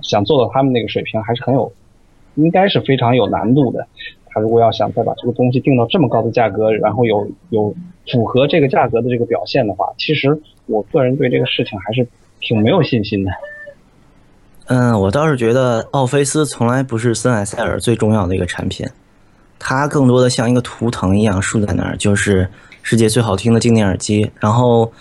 [0.02, 1.70] 想做到他们那个水平还是很有，
[2.36, 3.86] 应该是非常有难度的。
[4.38, 7.74] 如果要想再把这个东西定到这么高的价格，然后有有
[8.10, 12.06] 符合这个价格的这个表现的话，其实我个人对这个事情还是
[12.40, 13.30] 挺没有信心的。
[14.66, 18.86] 嗯，我倒是觉得奥菲斯从来不是森海塞尔最重要的一个产品，
[19.58, 22.48] 它更多的像一个图腾一样竖在那儿，就是
[22.82, 24.30] 世界最好听的静电耳机。
[24.38, 24.92] 然后，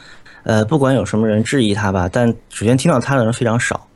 [0.44, 3.87] 呃，不管有什么人质疑它吧，但首先听到它的人非常少。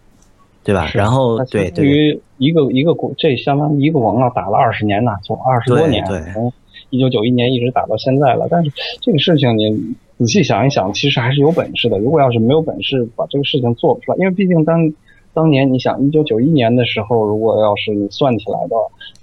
[0.63, 0.89] 对吧？
[0.93, 6.51] 然后对对于一个一个国，这相当于一个广告，打了二十年呐，从二十多年，从
[6.89, 8.47] 一九九一年一直打到现在了。
[8.49, 8.71] 但是
[9.01, 11.97] 这个事情你仔细想一想，其实还是有本事的。
[11.99, 14.93] 如果要是没有本事把这个事情做不出来，因为毕竟当。
[15.33, 18.75] 当年你想，一九九一年的时候，如果要是你算起来的，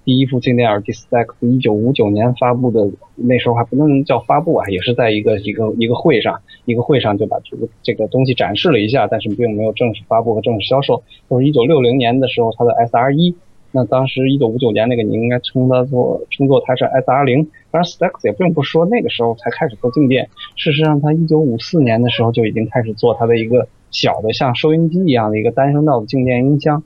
[0.07, 11.03] 第一副静电耳机 Stax 一九五九年发布的，那时候还不能叫发布啊，也是在一个一个一个会上，一个会上就把这个这个东西展示了一下，但是并没有正式发布和正式销售。
[11.29, 13.37] 就是一九六零年的时候，它的 SR 一，
[13.73, 23.69] 那当时一九五九年那个你应该称它做称作它是 SR 零，当然 Stax 也并不是说那个时候才开始做静电，事实上它一九五四年的时候就已经开始做它的一个。
[23.91, 26.83] 小的像收音机一样的一个单声道的静电音箱，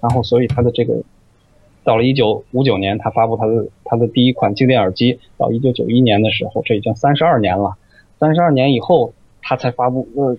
[0.00, 1.02] 然后所以它的这个
[1.82, 7.74] 到了一九五九年，它发布它的它的第一款静电耳机，到一九九一年的时候，这已经三十二年了。
[8.18, 9.12] 三十二年以后，
[9.42, 10.08] 它才发布。
[10.16, 10.36] 呃，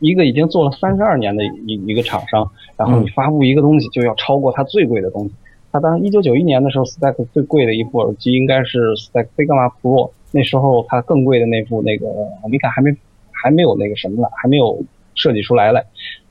[0.00, 5.34] 一个已经做了三十二年的一一个厂商，然后你发布一个东西就要超过它最贵的东西。
[5.70, 12.06] 它当一九九一年的时候，stack 最贵的一部耳机应该是 Stax Sigma Pro，那时候它更贵的那部那个
[12.42, 12.96] 欧米伽还没
[13.30, 14.82] 还没有那个什么呢，还没有。
[15.14, 15.84] 设计出来了。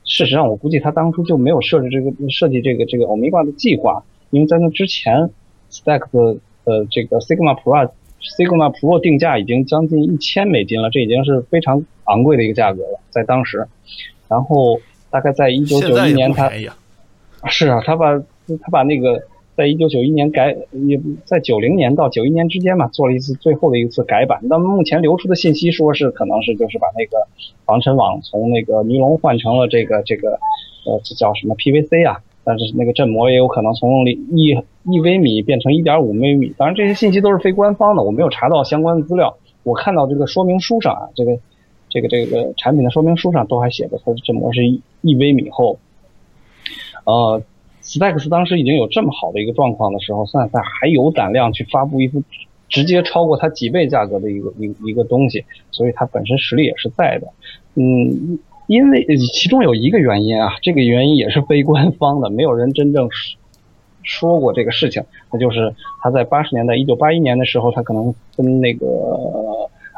[0.04, 5.30] 事实上，我估计他当初就没有设置这个设计这个这个欧米伽的计划，因为在那之前
[5.70, 7.90] ，Stack 的呃这个 Sigma Pro
[8.20, 13.66] Sigma Pro 定价已经将近一千美金了，这已经是非常昂贵的一个价格了，在当时。
[14.28, 16.50] 然后大概在一九九一年，他
[17.48, 19.22] 是啊，他把他把那个。
[19.54, 24.40] 在一九九一年改，也在九零年到九一年之间嘛，做了一次最后的一次改版。
[24.44, 27.26] 那么目前流出的信息说是可能是就是把那个
[27.66, 30.38] 防尘网从那个尼龙换成了这个这个
[30.86, 32.22] 呃这叫什么 PVC 啊？
[32.44, 36.54] 但是那个振膜也有可能从一一微米变成一点五微米。
[36.56, 39.36] 当然这些信息都是非官方的，我没有查到相关的资料。
[39.64, 41.38] 我看到这个说明书上啊，这个
[41.90, 45.78] 这个这个产品的说明书上都还写着它的振膜是一一微米厚，
[47.04, 47.42] 呃。
[47.82, 52.22] Stax 当时已经有这么好的一个状况的时候，算算还有胆量去发布一副
[52.68, 57.28] 直接超过它几倍价格的一个一一个东西，所以它本身实力也是在的。
[57.74, 63.08] 嗯，因为其中有一个原因啊，这个原因也是非官方的，没有人真正
[64.02, 68.86] 说过这个事情，那就是他在八十年代，一九八一年的时候，他可能跟那个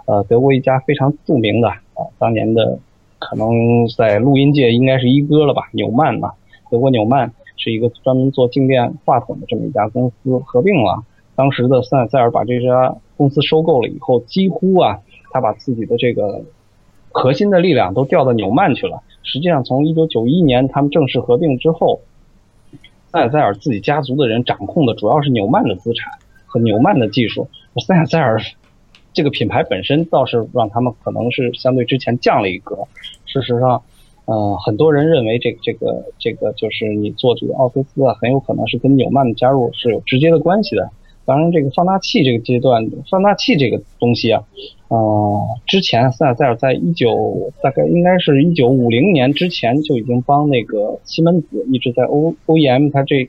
[0.07, 2.79] 呃德国一家非常著名的啊当年的。
[3.20, 6.33] 可能在录音界应该是一哥了吧，纽曼嘛，
[6.70, 7.33] 德国纽曼
[7.64, 11.03] 是一个专门做静电话筒的这么一家公司，合并了。
[11.35, 15.00] 当时的森海塞尔把这家公司收购了以后，几乎啊，
[15.31, 16.44] 他把自己的这个
[17.11, 19.03] 核心的力量都调到纽曼去了。
[19.22, 22.03] 实际上，从一九九一年他们正式合并之后，
[23.11, 26.12] 森海塞尔自己家族的人掌控的主要是纽曼的资产
[26.44, 27.48] 和纽曼的技术。
[27.79, 28.38] 森海塞尔。
[29.16, 32.79] 这个品牌本身倒是让他们可能是相对之前降了一格。
[33.27, 33.81] 事实上，
[34.27, 40.91] 呃，很多人认为这这个这个就是你做这个奥菲斯啊，很有可能是跟纽曼的加入是有直接的关系的。
[41.27, 44.45] 当然，这个放大器这个阶段，放大器这个东西啊，
[44.89, 53.27] 呃，之前塞尔塞尔在一九大概应该是一九五零年之前就已经帮那个西门子一直在 O O E M 它这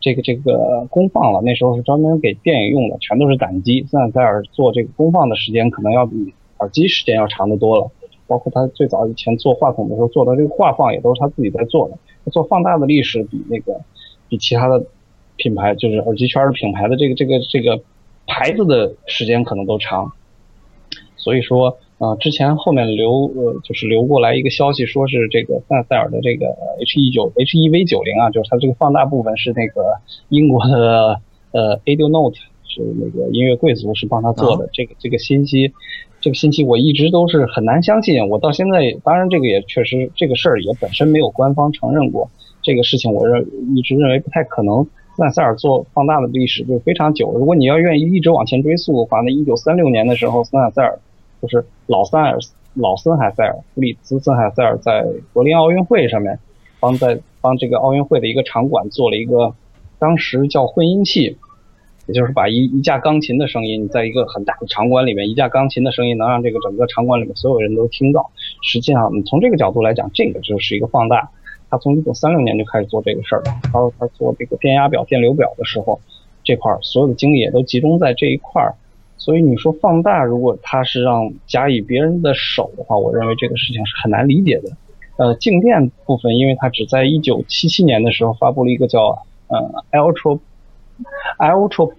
[0.00, 1.42] 这个这个功放了。
[1.42, 3.84] 那时候是专门给电影用的，全都是胆机。
[3.90, 7.90] 塞尔塞尔做这个功放的时间可能要比耳机时间要长得多了。
[8.26, 11.98] 包括他最早以前做话筒的时候做的这个话放也都是他自己在做的。
[12.24, 13.80] 他做放大的历史比那个
[14.28, 14.84] 比其他的。
[15.36, 17.80] 品牌就是耳机圈的品牌的这个这个这个
[18.24, 20.12] 牌子的时间可能都长，
[21.16, 26.46] 所以说啊，之前后面流呃就是流过来一个消息，说是这个塞塞尔的这个
[26.80, 29.96] H E 九 H E V 九零啊，就是它这个放大部分是那个
[30.28, 35.72] 英国的呃 Audio Note 是那个音乐贵族是帮他做的，这个这个信息
[36.24, 42.30] 这个信息我一直都是很难相信，我到现在当然这个也确实这个事儿也本身没有官方承认过
[42.62, 44.86] 这个事情，我认一直认为不太可能。
[45.16, 47.30] 森海塞尔做放大的历史就非常久。
[47.34, 50.98] 如果你要愿意一直往前追溯的话，那一九三六年的时候，森海塞尔
[51.42, 52.38] 就是老森尔
[52.72, 56.38] 老森海塞尔弗里茨森海塞尔在柏林奥运会上面
[56.80, 59.54] 帮在帮这个奥运会的一个场馆做了一个
[59.98, 61.36] 当时叫混音器，
[62.06, 68.30] 也就是把一一架钢琴的声音在一个很大的场馆里面，一架钢琴的声音能让这个整个场馆里面所有人都听到。
[68.62, 71.30] 实际上，从这个角度来讲，这个就是一个放大。
[71.70, 73.46] 他从一九三六年就开始做这个事儿了。
[73.72, 75.98] 他他做这个电压表、电流表的时候，
[76.44, 78.74] 这块儿所有的精力也都集中在这一块儿。
[79.16, 84.70] 所以你说放大，如果他是让假以别人的手的话，我认为这个事情是很难理解的。
[85.16, 89.58] 呃，静电部分，因为它只在一九七七年的时候发布了一个叫呃
[89.92, 90.38] Ultra
[91.38, 91.92] Ultra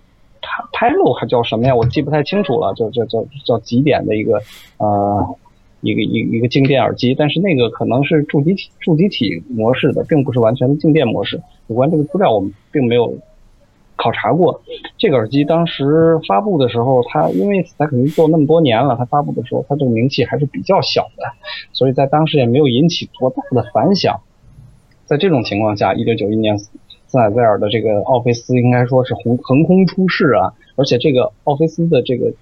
[0.73, 1.75] Pilot 还叫什么呀？
[1.75, 4.41] 我记不太清楚了，就叫叫叫极点的一个
[4.77, 5.36] 呃。
[5.81, 11.39] 一个一一个静电耳机，但是那个可能是助集体助集体模式的，并不是完全的静电模式。
[11.67, 13.15] 有关这个资料我们并没有
[13.95, 14.63] 考察过。
[14.97, 21.23] 这个耳机当时发布的时候，它因为它肯定做那么多年了，它发布的时候它这个名气还是比较小的，
[21.71, 24.21] 所以在当时也没有引起多大的反响。
[25.05, 26.58] 在这种情况下，一九九一年
[27.07, 32.33] 斯海塞尔的这个奥菲斯应该说是横横空出世啊，而且这个奥菲斯的这个。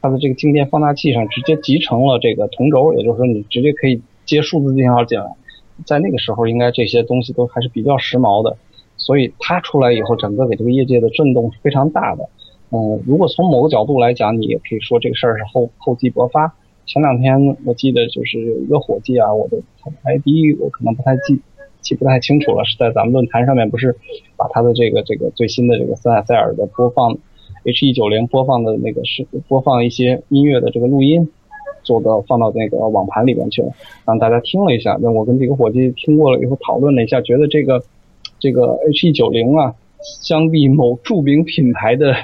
[0.00, 5.26] 它的这个静电放大器上直接集成了这个同轴，也就是说你直接可以接数字信号进来。
[5.84, 8.56] 在那个时候，应该这些东西都还是比较时髦的，
[8.96, 12.28] 所以它出来以后，整个给这个业界的震动是非常大的。
[12.70, 16.54] 嗯，如果从某个角度来讲，你也可以说这个事儿是厚厚积薄发。
[16.86, 21.40] 前两天我记得就是有一个伙计啊，我的他的 ID 我可能不太记
[21.80, 23.96] 记不太清楚了，是在咱们论坛上面不是
[24.36, 27.18] 把他的这个这个最新的这个森海塞尔的播放。
[27.64, 31.28] H E 九零播放的那个是播放一些音乐的这个录音，
[31.82, 33.72] 做到放到那个网盘里边去了，
[34.06, 34.96] 让大家听了一下。
[35.02, 37.82] 那我跟这个伙计听过了以后讨论了一下，觉得这个
[38.38, 39.74] 这个 H E 九零啊，
[40.22, 42.14] 相比某著名品牌的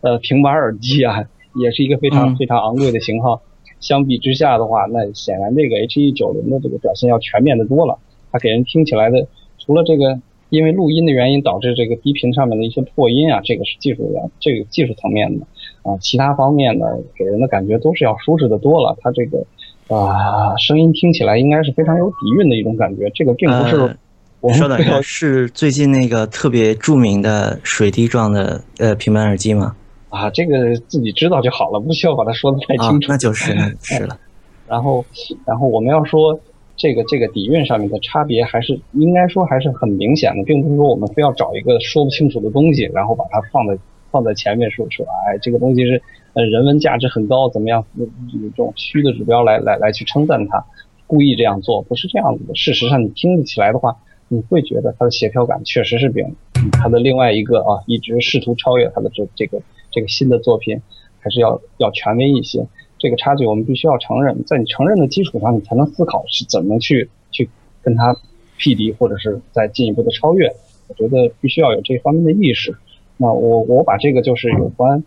[0.00, 3.40] 呃平板耳机啊，也是一个非常非常昂贵的型号。
[3.78, 7.98] 相比之下的话，那显然这个 H E 九零的这个表现要全面的多了。
[8.32, 9.26] 它给人听起来的，
[9.58, 10.20] 除了这个。
[10.50, 15.46] 因为录音的原因导致这个低频上面的一些破音啊，这个是技术的，这个技术层面的
[15.84, 18.98] 啊，其他方面呢，给人的感觉都是要舒适的多了。
[19.00, 19.46] 它这个
[19.86, 23.08] 啊，声音听起来应该是非常有底蕴的一种感觉。
[23.14, 23.96] 这个并不是
[24.40, 29.76] 我说的是最近那个特别著名的水滴状的呃平板耳机吗？
[30.08, 33.06] 啊，这个自己知道就好了，不需要把它说的太清楚。
[33.08, 34.18] 那就是那是了。
[34.66, 35.04] 然后，
[35.46, 36.40] 然后我们要说。
[36.80, 43.76] 这个这个底蕴上面的差别还是应该说还是很明显的，并不是说我们非要找一个说不清楚的东西，然后把它放在
[44.10, 46.00] 放在前面说说，哎，这个东西是
[46.32, 47.84] 呃人文价值很高，怎么样？
[47.98, 50.64] 这种虚的指标来来来去称赞它，
[51.06, 52.54] 故意这样做不是这样子的。
[52.54, 53.98] 事实上，你听起来的话，
[54.28, 56.24] 你会觉得它的协调感确实是比
[56.72, 60.80] 它的另外一个啊一直试图超越它的这这个这个新的作品
[61.18, 62.66] 还是要要权威一些。
[63.00, 67.50] 这个差距我们必须要承认，在你承认的基础上，你才能思考是怎么去去
[67.82, 68.14] 跟他
[68.58, 70.54] 匹敌，或者是再进一步的超越。
[70.86, 72.76] 我觉得必须要有这方面的意识。
[73.16, 75.02] 那我我把这个就是有关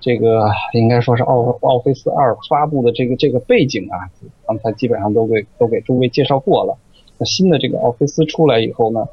[0.00, 4.10] 这个应该说是奥奥菲斯二发布的这个这个背景啊，
[4.46, 6.76] 刚才基本上都给都给诸位介绍过了。
[7.18, 9.06] 那新的这个奥菲斯出来以后呢，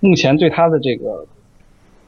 [0.00, 1.26] 目前对它的这个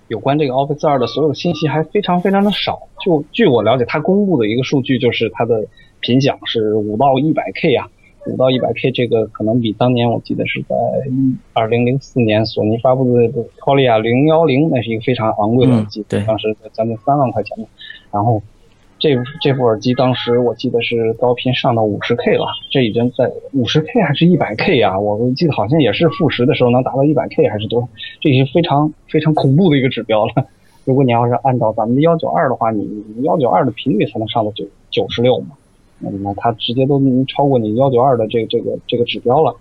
[0.09, 2.89] 有关这个 Office 二的所有信息还非常非常的少。
[3.01, 5.65] 就据我了解，它公布的一个数据就是它的
[6.01, 7.89] 频响是五到一百 K 啊。
[8.27, 10.77] 五到一百 K 这个可能比当年我记得是在
[11.55, 17.65] 二零零四年索尼发布的 c o l i a 零幺零，那是一个非常昂贵的耳机，对，当时将近三万块钱的。
[18.11, 18.43] 然后
[18.99, 24.99] 这这副耳机当时我记得是高频上到五十 K 了，这已经在五十 K 还是一百 K 啊？
[24.99, 27.89] 我记得好像也是负十的时候能达到一百 K 还是多？
[28.21, 30.33] 这已经非常非常恐怖的一个指标了。
[30.85, 35.49] 如果你要是按照咱们的幺九二的话，你幺九二的频率才能上到九九十六嘛。
[36.01, 39.57] 那么它直接都能超过你幺九二的这个这个这个指标了，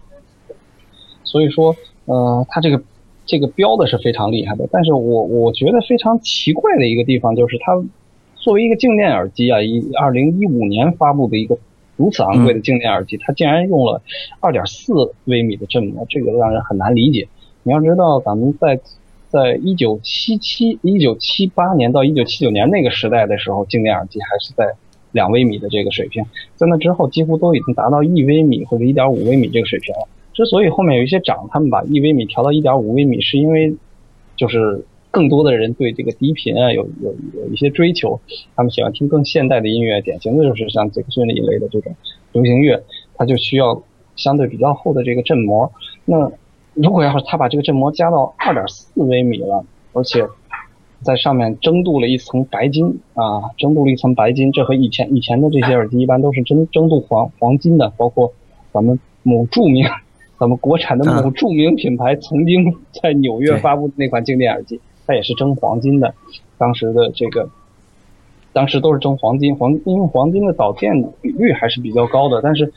[1.24, 1.76] 所以说，
[2.06, 2.82] 呃，它这个
[3.26, 4.68] 这个标的是非常厉害的。
[4.72, 7.74] 但是我我觉得非常奇怪的一个地方就是，它
[8.48, 11.58] 作为一个静电耳机啊，一二零一五年发布的一个
[11.98, 14.02] 如此昂贵的静电耳机，它竟然用了
[14.39, 14.93] 二点四
[15.26, 17.28] 微米的振膜，这个让人很难理解。
[17.64, 18.80] 你要知道，咱们在
[19.28, 24.78] 在一九七七一九七八年到一九七九年那个时代的时候，静电耳机还是在。
[25.12, 26.24] 两微米的这个水平，
[26.56, 30.08] 在那之后几乎都已经达到一微米或者一点五微米这个水平了。
[30.34, 33.74] 之所以后面有一些涨他们把一微米调到一点五微米，是因为
[34.36, 34.86] 就是
[35.18, 38.20] 更多的人对这个低频啊有有有一些追求，
[38.55, 41.95] 他们喜欢听更现代的音乐，典型的就是像杰克逊一类的这种
[42.34, 42.84] 流行乐，
[43.15, 43.82] 它就需要
[44.15, 45.72] 相对比较厚的这个振膜。
[46.05, 46.32] 那
[46.76, 50.24] 如果要是他把这个振膜加到二点四微米了，而且
[51.01, 58.32] 在上面蒸镀了一层白金啊，蒸镀了一层白金，这和以前以前的这些耳机一般都是蒸蒸镀黄黄金的，包括
[58.72, 59.84] 咱们某著名，
[60.39, 66.14] 咱们国产的某著名品牌曾经在纽约发布的那款静电耳机，它也是争黄金的，
[66.58, 67.49] 当时的这个，
[68.53, 72.72] 当时都是争黄金，黄因为黄金的导电比率还是比较高的，但是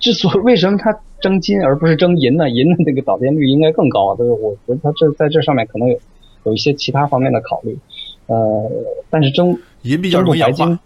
[0.00, 2.50] 之所以为什么它争金而不是争银呢？
[2.50, 5.96] 银的那个导电率应该更高啊，就是我觉得它这在这上面可能有。
[6.44, 7.78] 有一些其他方面的考虑，
[8.26, 8.68] 呃，
[9.08, 10.76] 但是争银比较容易氧化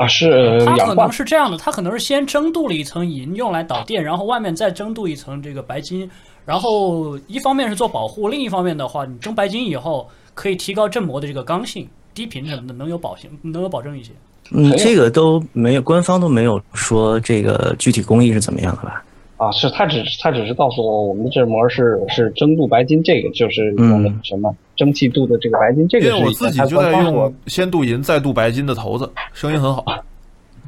[0.00, 6.10] 啊，是它可能是这样的，它可能是先蒸镀了一层银用来导电，然后外面再蒸镀一层这个白金，
[6.46, 14.10] 然后一方面是做保护，另一方面的话，你蒸白金以后可以提高振膜的这个刚性，低频什么的能有保性，能有保证一些。
[14.52, 19.04] 嗯，这个都没有，官方都没有说这个具体工艺是怎么样的吧？
[19.40, 29.82] 啊，是他只他只是告诉我，我们的振膜是是蒸镀白金，这个就是用的什么蒸汽镀的这个白金，这个是我自己就在用先镀银再镀白金的头子，声音很好。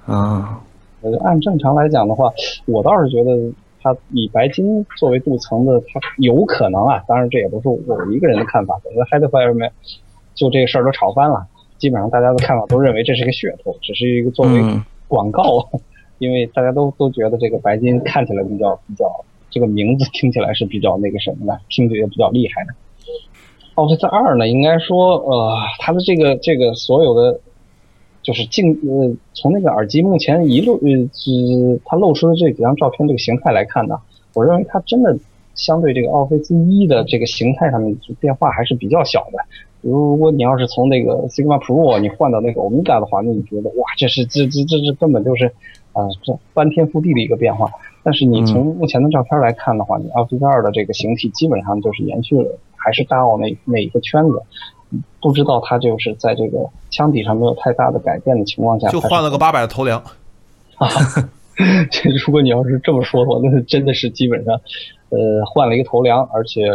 [0.06, 0.58] 啊，
[1.02, 2.32] 呃，按正常来讲的话，
[2.64, 3.52] 我倒是觉得
[3.82, 9.70] 它以白金作为镀层的，它有可能啊，当然这也不是我一个人的看法，整个 Headfire 没
[10.34, 11.46] 就这个事儿都炒翻了，
[11.76, 14.62] 基本上大家的看法都认为这是个噱头，只是一个作为
[15.08, 15.68] 广告。
[16.22, 22.72] 因为大家都都觉得这个白金看起来比较比较，这个名字听起来是比较那个什么的，听着也比较厉害的。
[23.74, 27.40] 奥菲斯二呢，应该说，呃，它的这个这个所有的，
[28.22, 33.98] 就是镜呃，从那个耳机目前一路呃，只它露出的这几张照片这个形态来看呢，
[34.34, 35.18] 我认为它真的
[35.54, 39.38] 相对这个奥菲斯一的这个形态上面变化还是比较小的。
[39.80, 45.52] 如果你要是从那个 Sigma Pro 你换到那个 Omega 的话，那你觉得哇，这是这这这这根本就是。
[45.92, 47.70] 啊，这翻天覆地的一个变化。
[48.02, 54.42] 但是你从目前的照片来看的话，你奥菲斯二的这个形体基本上就是延续了，还是大奥那那一个圈子。
[55.20, 60.02] 不知道它就是在这个腔体上没有太大的改变的情况下，就换了个八百的头梁。
[60.78, 60.88] 啊，
[61.90, 64.60] 这如果你要是这么说的话，那真的是基本上，
[65.10, 66.68] 呃，换了一个头梁，而且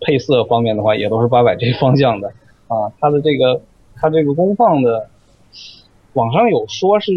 [0.00, 2.28] 配色方面的话也都是八百这方向的。
[2.68, 3.62] 啊，它的这个
[3.94, 5.08] 它这个功放的，
[6.14, 7.12] 网上有说是。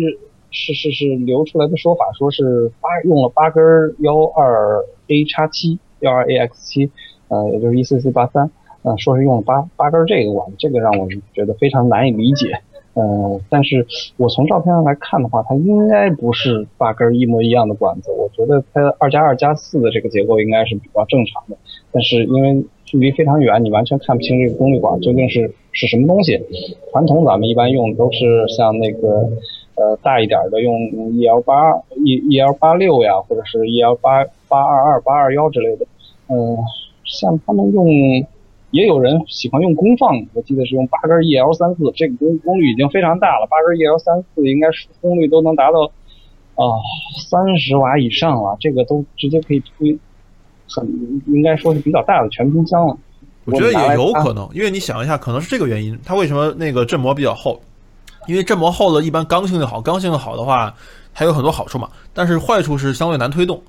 [0.52, 3.64] 是是是流出来的说法，说是八用了八根
[4.00, 6.90] 幺二 A 叉七幺二 AX 七，
[7.28, 8.50] 呃，也就是 ECC 八三，
[8.82, 12.62] 呃，说是用了八八根这个管，这个让我觉得非常难以理解。
[12.94, 13.86] 呃，但是
[14.18, 21.58] 我从照片上来看的话，它应该不是八根一模一样的管子，我觉得它二加二加四的这个结构应该是比较正常的。
[21.92, 26.42] 但是因为距离非常远，你完全看不清这个功率管究竟是是什么东西。
[26.92, 29.30] 传统咱们一般用的都是像那个。
[29.76, 30.78] 呃，大一点的用
[31.14, 31.56] E L 八
[32.04, 35.86] E E L 八六呀，或者是 E L 八八二二八二幺之类的。
[36.28, 36.58] 嗯，
[37.06, 37.88] 像他们用，
[38.72, 45.86] 也有人喜欢用功放，我记得是用八根 E L 三四，这个功功率已经非常大了，八根 E L 三四应该是功率都能达到
[46.56, 46.78] 啊
[47.30, 49.98] 三十瓦以上了，这个都直接可以推
[50.68, 50.88] 很
[51.28, 52.98] 应该说是比较大的全冰箱了。
[53.46, 57.60] 我觉得也有可能，因为你想一下，可能是这个原因，它为什么那个振膜比较厚？
[58.28, 60.72] 因为振膜厚的，一般刚性就好，刚性的好的话，
[61.12, 61.90] 还有很多好处嘛。
[62.14, 63.60] 但是坏处是相对难推动，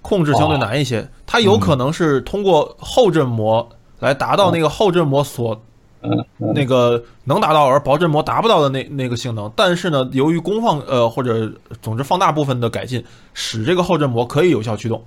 [0.00, 1.06] 控制相对难一些。
[1.26, 3.68] 它有可能是通过后振膜
[4.00, 5.60] 来达到那个后振膜所
[6.02, 9.52] 嗯嗯那个能达到而薄振膜达不到的那那个性能。
[9.54, 15.02] 但是呢，由于功放呃或者总之放大部分的改进，使这个后振膜可以有效驱动，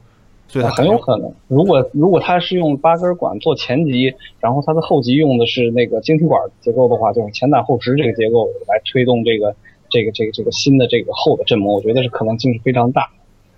[0.48, 1.34] 所以它很有可能。
[1.48, 9.56] 如果如果它是用八根管做前级，然后它的后级用的是那个晶体管结构的话，就是前胆后直这个结构来推动这个
[9.90, 13.10] 这个这个这个新的这个后的振膜，我觉得是可能性是非常大。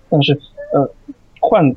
[0.08, 0.40] 但是
[0.72, 0.88] 呃，
[1.40, 1.76] 换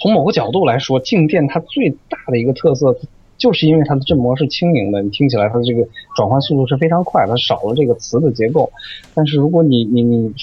[0.00, 2.96] 从某个角度来说，静电它最大的一个特色。
[3.36, 5.86] 就是因为它的振膜是轻盈的，你听起来它的这个
[6.16, 8.68] 转换速度是非常快，它少了这个磁的结构。
[9.14, 10.34] 但是如果你你你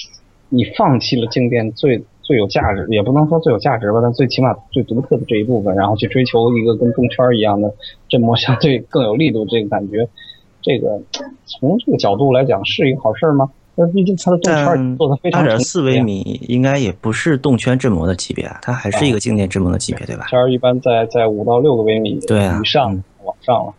[0.48, 7.74] 你放弃了静电最最有价值，也不能说最有价值吧，但最起码最独特的这一部分，然后去追求一个跟动圈一样的
[8.08, 10.08] 振膜相对更有力度这个感觉，
[10.62, 11.02] 这个
[11.44, 13.50] 从这个角度来讲是一个好事吗？
[13.78, 20.24] 那毕竟它的动圈做的非常二点四微米，应该也不是动圈振膜的级别啊，它还是一个静电振膜的级别，对吧？
[20.28, 23.74] 圈一般在在五到六个微米对啊以上往上了。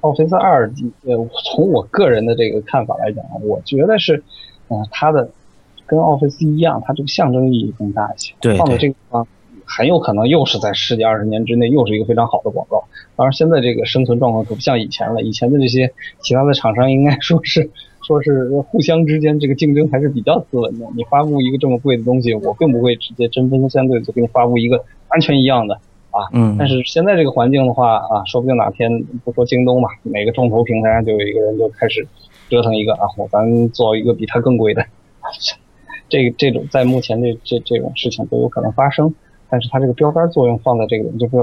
[0.00, 0.72] 奥菲斯二，
[1.04, 4.22] 呃，从我个人的这个看法来讲，我觉得是，
[4.68, 5.28] 嗯、它的
[5.84, 8.32] 跟奥菲斯一样，它这个象征意义更大一些。
[8.40, 9.26] 对放在这个地方，
[9.66, 12.84] 很有可能又是在十几二十年之内又是一个非常好的广告。
[13.16, 17.68] 当然，现在这个生存状况可不像以前了，以前的这些其他的厂商应该说是
[18.02, 20.86] 说是互相之间这个竞争还是比较斯文的。
[20.94, 25.78] 你发布一个这么贵的东西，我并不会直接针锋相对就给你发布一个完全一样的。
[26.32, 32.06] 嗯，但是现在这个环境的话啊，说不定哪天不说京东吧，每个众筹平台上就有一个人就开始
[32.48, 34.82] 折腾一个啊，我咱做一个比它更贵的，
[36.08, 39.14] 这这种在目前这这这种事情都有可能发生。
[39.48, 41.36] 但是它这个标杆作用放在这个，就是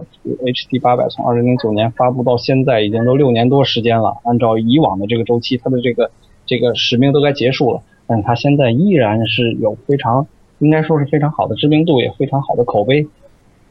[0.43, 6.11] HD 八百从二零零九年发布到现在已经都六年多时间了，按照以往的这个周期，它的这个
[6.45, 10.27] 这个使命都该结束了，但是它现在依然是有非常
[10.59, 13.07] 应该说是非常好的知名度，也非常好的口碑。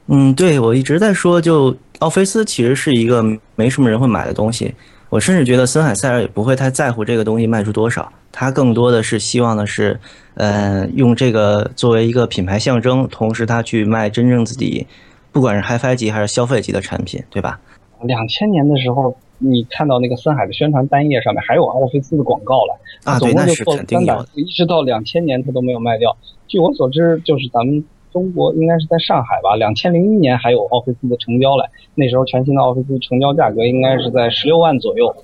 [0.06, 3.22] 嗯，对，我一直在说，就奥菲斯其实是一个
[3.54, 4.74] 没什么人会买的东西。
[5.08, 10.00] 我甚至觉得森海塞尔也不会太在乎这个东西卖出多少，他更多的是希望的是，
[10.34, 14.86] 呃，用这个作为一个品牌象征，同时他去卖真正自己，
[15.30, 17.60] 不管是 HiFi 级还是消费级的产品，对吧？
[18.02, 24.26] 两千年的时候，你看到那个森海的宣传单页上面还有奥菲斯的广告了啊，对，那就是肯定有的。
[24.34, 26.16] 一直到两千年它都没有卖掉。
[26.48, 35.14] 据我所知，就是咱们中国应该是在上海吧，两千零一年还有奥菲斯的成交来，那时候全新的奥菲斯成交价格应该是在十六万左右。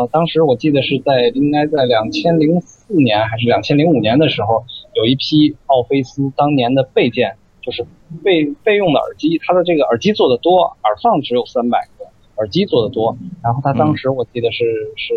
[0.00, 7.84] 呃，当时我记得是在应该在两千零四年还是两千零五年的时候，有一批奥菲斯当年的备件，就是
[8.24, 13.14] 备备用的耳机，它的这个耳机做的多，耳放只有三百个，耳机做的多。
[13.42, 14.64] 然后它当时我记得是、
[14.96, 15.12] 是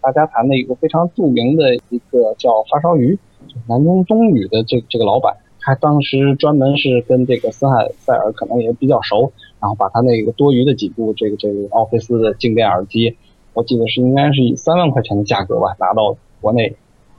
[0.00, 13.16] 大家谈的一个非常著名的一个叫发烧鱼，就是南京东宇的这这个老板，他当时专门是跟这个森海塞尔可能也比较熟，然后把他那个多余的几部这个这个奥菲斯的静电耳机，
[13.54, 16.74] 我记得是应该是以三万块钱的价格吧拿到国内，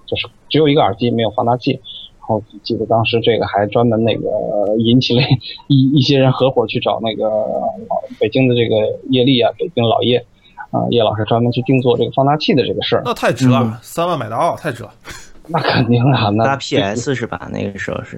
[0.05, 1.79] 就是只有一个耳机没有放大器。
[2.27, 5.21] 然后记得当时这个还专门那个呃引起了
[5.67, 8.75] 一 一些人合伙去找那个老北京的这个
[9.09, 10.17] 叶力啊，北京老叶
[10.71, 13.03] 啊、叶老师专门去定做这个放大器的这个事儿。
[13.05, 14.91] 那太值了，三万买到太值了。
[15.47, 17.47] 那肯定啊，那搭 PS 是吧？
[17.53, 18.17] 那个时候是。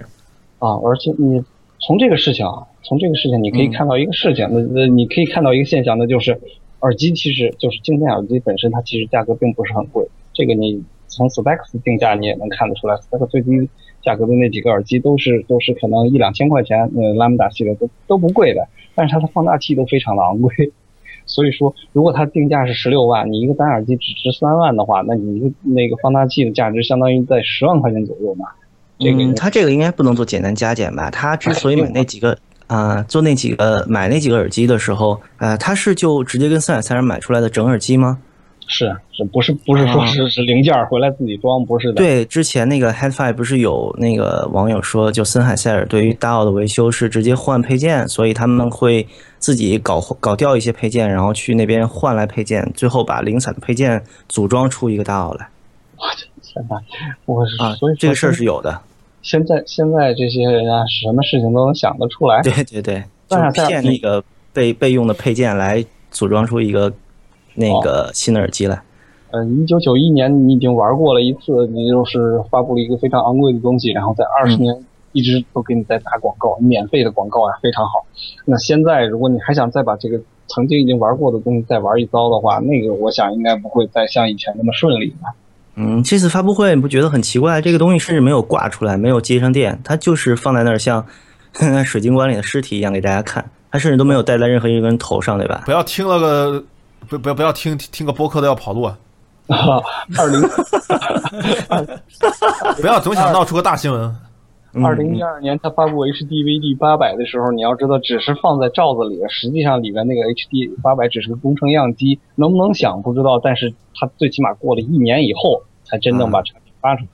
[0.60, 1.44] 啊，而且你
[1.80, 6.40] 从这个事情啊，从这个事情你可以嗯看到一个事情，那那你可以看到一个现象，那就是
[6.82, 10.08] 耳机其实就是静电耳机本身，它其实价格并不是很贵。
[10.34, 13.70] 这个你从 Specs 定价你也能看得出来，Specs 最低
[14.02, 20.72] 价格的那几个耳机都是都是可能一两千块钱，呃，拉姆达系列都都不贵的，但是它的放大器都非常的昂贵。
[21.26, 28.46] 所以说，如果它定价是十六万，你一个单耳机只值三万的话，那你一个那个放大器的价值相当于在十万块钱左右嘛。
[28.98, 31.12] 这个嗯，它这个应该不能做简单加减吧？
[31.12, 32.38] 它之所以买那几个
[32.68, 38.20] 啊、做那几个买那几个耳机的时候，呃，他是就直接跟森海塞尔买出来的整耳机吗？
[38.70, 41.94] 是是不是不是说啊是是零件儿回来自己装，不是的。
[41.94, 49.08] 对，之前那个 HeadFi 不是有那个网友说，就森海塞尔对于大奥的维修是直接换配件，所以他们会
[49.40, 55.50] 自己搞搞掉一些配件，然后去那边换来配件，最后把零散的配件组装出一个大奥来
[56.42, 56.76] 现在
[57.26, 57.96] 我是啊所以。
[57.98, 58.82] 这个事儿是有的，
[59.28, 62.42] 现在现在这些人啊，什么事情都能想得出来。
[62.42, 64.24] 对对对，就骗那个
[64.54, 66.94] 备备用的配件来组装出一个
[67.56, 68.82] 那个新的耳机来。
[69.32, 78.06] 呃，一九九一年你已经玩过了一次，你就是发布了一个非常昂贵的东西，然后在二十嗯年一直都给你在打广告，免费的广告啊，非常好。
[78.46, 85.36] 那现在如果你还想再把这个曾经已经玩过的东西再玩一遭的话，那个我想应该不会再像以前那么顺利吧。
[85.78, 87.62] 嗯，这次发布会你不觉得很奇怪？
[87.62, 91.06] 这个东西甚至没有挂出来，没有接上电，它就是放在那儿，像
[91.86, 93.44] 水晶棺里的尸体一样给大家看。
[93.72, 95.62] 它甚至都没有戴在任何一个人头上，对吧？
[95.66, 96.64] 不要听了个
[97.08, 98.98] 不不要不要听听个播客都要跑路啊！
[99.48, 99.80] 啊，
[100.18, 100.42] 二零
[102.82, 104.16] 不要总想闹出个大新闻。
[104.84, 117.10] 二零一二年他发布 HDVD 八百的时候，你要知道只是放在罩子里，实际上里面那个 HD 八百只是个工程样机，能不能响不知道，但是它最起码过了一年以后才真正把产品发出去。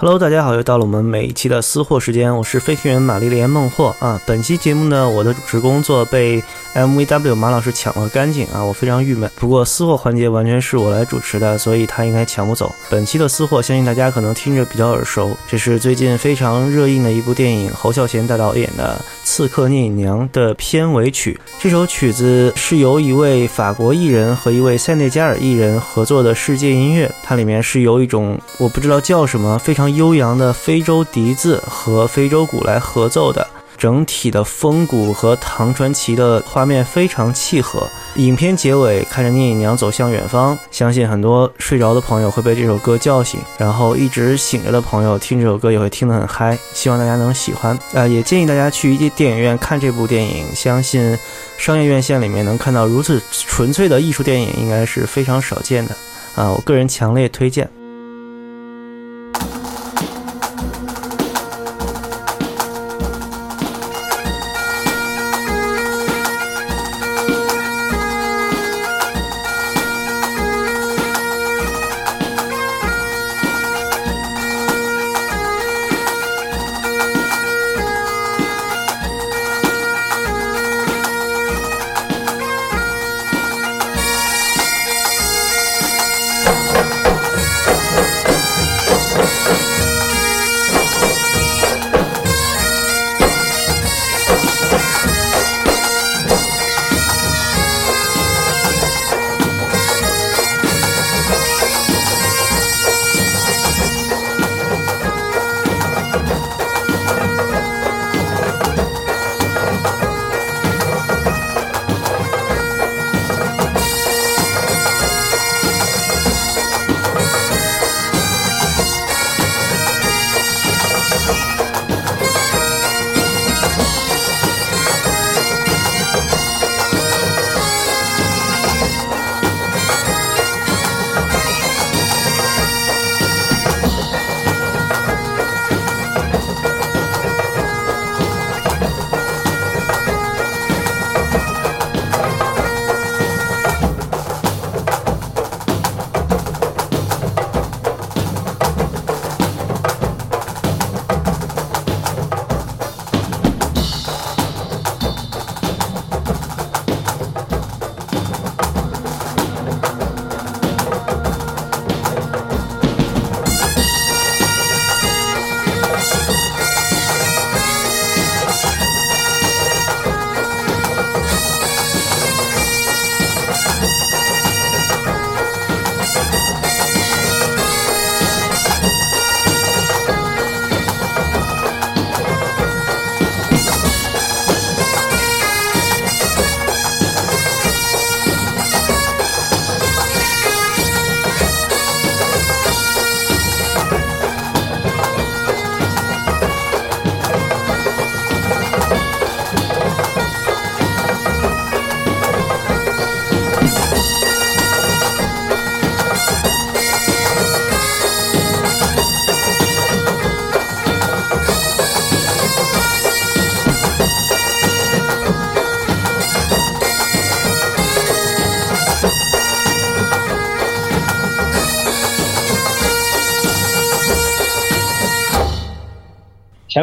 [0.00, 4.20] Hello，大家好，又到了我们每一期的私货时间，我是飞行员玛丽莲梦霍啊。
[4.24, 6.40] 本期节目呢，我的主持工作被
[6.86, 9.30] MVW 马老师抢了干净啊，我非常郁闷。
[9.36, 12.74] 不过私货环节完全是我来主持的，所以他应该抢不走。
[12.88, 21.38] 本期的私货，相信大家可能听着比较耳熟，这是最近非常热映的一部电影，侯孝贤大导演的《刺客聂隐娘》的片尾曲。
[21.58, 29.88] 这首曲子是由一位法国艺人和一位塞内加尔艺人合作的世界音乐，它里面是由一种我不知道叫什么非常。
[29.88, 33.44] 悠扬的非洲笛子和非洲鼓来合奏的，
[33.78, 37.86] 整体的风骨和唐传奇的画面非常契合。
[38.16, 46.58] 影片结尾看着聂隐娘走向远方，相信很多睡着的朋友会被这首歌叫醒，然后一直醒着的朋友听这首歌也会听得很嗨。
[46.74, 50.44] 希望大家能喜欢，呃，也建议大家去一些电影院看这部电影。
[50.54, 51.16] 相信
[51.56, 55.94] 商业院线里面能看到如此纯粹的艺术电影，应该是非常少见的
[56.34, 56.50] 啊！
[56.50, 57.77] 我个人强烈推荐。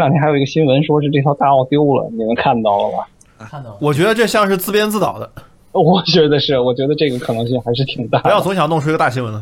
[0.06, 3.08] 两天还有一个新闻，说是这条大奥丢了，你们看到了吧？
[3.50, 3.78] 看到了。
[3.82, 5.28] 我觉得这像是自编自导的，
[5.74, 8.20] 我觉得是，我觉得这个可能性还是挺大。
[8.20, 9.42] 不要总想弄出一个大新闻来。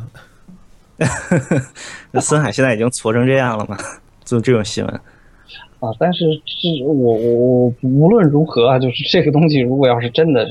[2.11, 3.76] 那森海现在已经挫成这样了嘛？
[4.24, 4.93] 就这种新闻，
[5.82, 10.47] 啊，但是是我我我无论如何啊，就是这个东西，如果要是真的，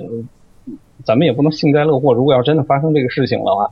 [1.05, 2.13] 咱们也不能幸灾乐祸。
[2.13, 3.67] 如果要真的发生这个事情的话，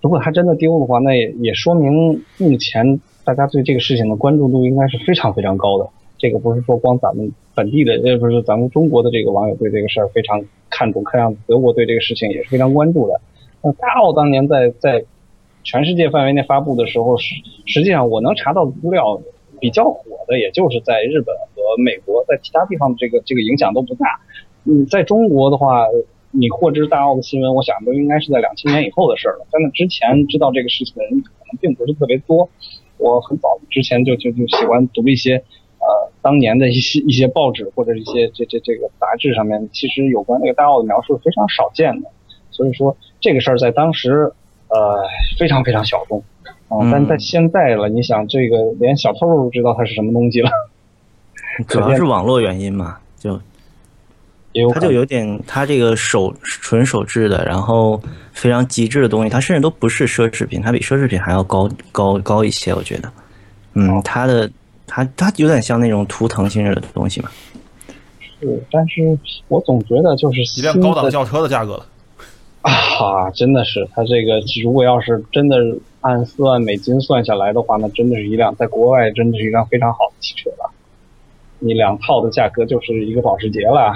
[0.00, 5.88] 如果它真的丢的话，那也也说明目前大家对这个事情的关注度应该是非常非常高的。
[6.16, 13.20] 这个不是说光咱们本地的，呃，不是咱们中国的这个网友对这个事儿非常看重，看样子德国对这个事情也是非常关注的。
[13.62, 15.04] 那大奥当年在在
[15.64, 17.34] 全世界范围内发布的时候，实
[17.66, 19.20] 实际上我能查到的资料
[19.60, 24.20] 比较火的，也就是在日本和美国，在其他地方这个这个影响都不大。
[24.64, 25.86] 嗯，在中国的话，
[26.30, 29.46] 你获知大奥的新闻，我想都应该是在两千年以后的事儿了。
[29.50, 32.48] 在那之前知道这个事情的人可能并不是特别多。
[32.98, 35.36] 我很早之前就就就喜欢读一些
[35.78, 42.10] 呃当年的一些一些报纸或者一些这这这个杂志上面，其实有关那个大奥的描述非常少见的。
[42.50, 44.32] 所以说这个事儿在当时
[44.68, 45.04] 呃
[45.38, 46.22] 非常非常小众。
[46.68, 50.50] 啊、嗯但在现在了，你想这个连小偷都知道它是什么东西了，
[51.68, 53.38] 主要是网络原因嘛，就
[54.72, 58.00] 它就有点，它这个手纯手制的，然后
[58.32, 63.12] 非常极致的东西，它甚至都不是奢侈品，它比奢侈品还要高高高一些，我觉得。
[63.74, 64.48] 嗯，它的
[64.86, 67.28] 它它有点像那种图腾性质的东西嘛。
[68.38, 71.86] 是，但是我总觉得就是一新的辆高档轿车的价格了。
[72.62, 75.56] 啊，真的是，它这个如果要是真的
[76.00, 80.70] 按四万美金算下来的话，那真的是一辆在国外真的是一辆非常好的汽车了。
[81.58, 83.92] 你两套的价格就是一个保时捷了。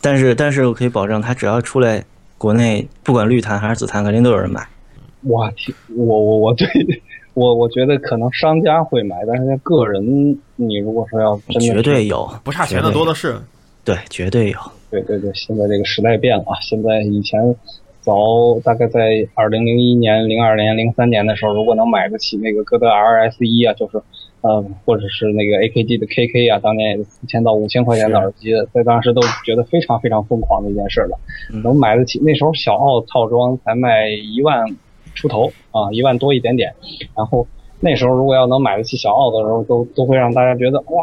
[0.00, 2.04] 但是但是我可以保证，它只要出来
[2.38, 4.66] 国内，不管绿檀还是紫檀，肯定都有人买。
[5.22, 6.66] 我天，我我我对
[7.34, 13.36] 我我觉得可能商家会买，但是个人你如果说要真的绝对有，不差钱的多的是。
[13.84, 14.58] 对，绝对有。
[14.90, 16.58] 对对对，现在这个时代变了啊！
[16.60, 17.54] 现在以前
[18.00, 19.00] 早大概在
[19.34, 24.02] 二零零一年、零二年、零三年的时候，如果能买得起那个歌德 RS 一啊，就是
[24.46, 31.18] 呃，或者是那个 AKG 的 KK 啊，当年也是四千到五千块钱的耳机，在当时都觉得非常非常疯狂的一件事了。
[31.52, 34.64] 嗯能买得起，那时候小奥套装才卖一万
[35.14, 36.72] 出头啊，一万多一点点，
[37.16, 37.46] 然后。
[37.78, 41.02] 那时候如果要能买得起小奥的时候，都都会让大家觉得哇，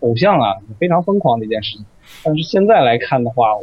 [0.00, 1.86] 偶像啊，非常疯狂的一件事情。
[2.22, 3.54] 但是现在来看的话，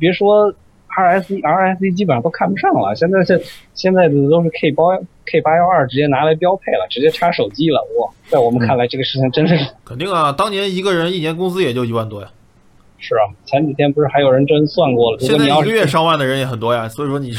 [0.00, 0.52] 别说
[0.96, 3.40] RS 一 RS 一基本上都看不上了，现在现
[3.74, 4.84] 现在的都是 K 八
[5.24, 7.80] K 八幺二直接拿来标配了，直接插手机了。
[7.98, 12.28] 哇，在我们看来这个事情真是肯定啊，当年一个人一年工资也就一万多呀，
[12.98, 16.88] 是啊，前几天不是还有人真算过了，如现在一个月上万的人也很多呀。
[16.88, 17.32] 所以说你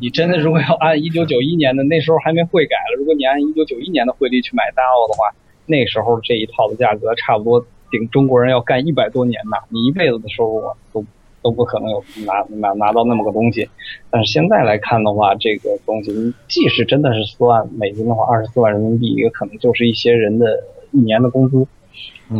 [0.00, 5.34] 你真的如果要按一九九一年的那时候还没汇改了，如果你按一九九一年的汇率去买大奥的话，
[5.66, 11.04] 那时候这一套的价格差不多顶中国人要干一百多年呐，你一辈子的收入啊都
[11.42, 13.68] 都不可能有拿拿拿到那么个东西。
[14.10, 20.46] 但是现在来看的话，这个东西即使真的是四万美金的话，二十四万人民币也可能就是一些人的
[20.92, 21.66] 一年的工资。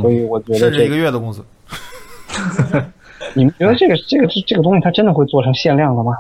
[0.01, 1.44] 所以我觉得甚至一这个月的工资，
[3.34, 6.12] 你们觉得这个这个这个东西它真的会做成限量的吗？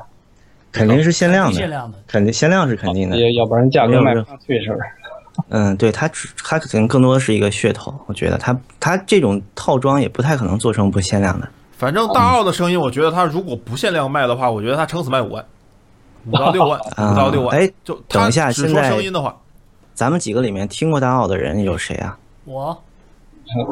[0.70, 1.98] 肯定是限量的，限量的。
[2.06, 3.16] 肯定限量是肯定的。
[3.16, 4.84] 也要不然价格卖不上去是不是？
[5.50, 11.48] 嗯，对，它只它可能更多的是一个噱头，我觉得它它这种套装也不太可能做成不限量的。
[11.76, 15.44] 反正大奥的声音，我觉得它如果不限量卖的话，我觉得它撑死卖五万，
[16.26, 17.56] 五到六万，啊五到六万。
[17.56, 19.36] 哎就等一下它只说现在声音的话，
[19.94, 22.18] 咱们几个里面听过大奥的人有谁啊？
[22.46, 22.76] 我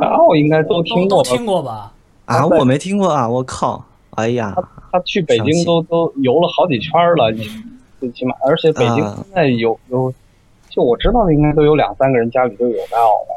[0.00, 1.30] 大奥应该都都都听过吧？
[1.36, 1.92] 听过吧？
[2.26, 3.28] 啊，我没听过啊！
[3.28, 3.84] 我靠！
[4.11, 7.48] 哎呀，他他去北京都都游了好几圈了，你
[7.98, 10.12] 最起码，而且北京啊现在有有，
[10.70, 13.34] 就我知道的应该都有两三个人家里都有大奥的，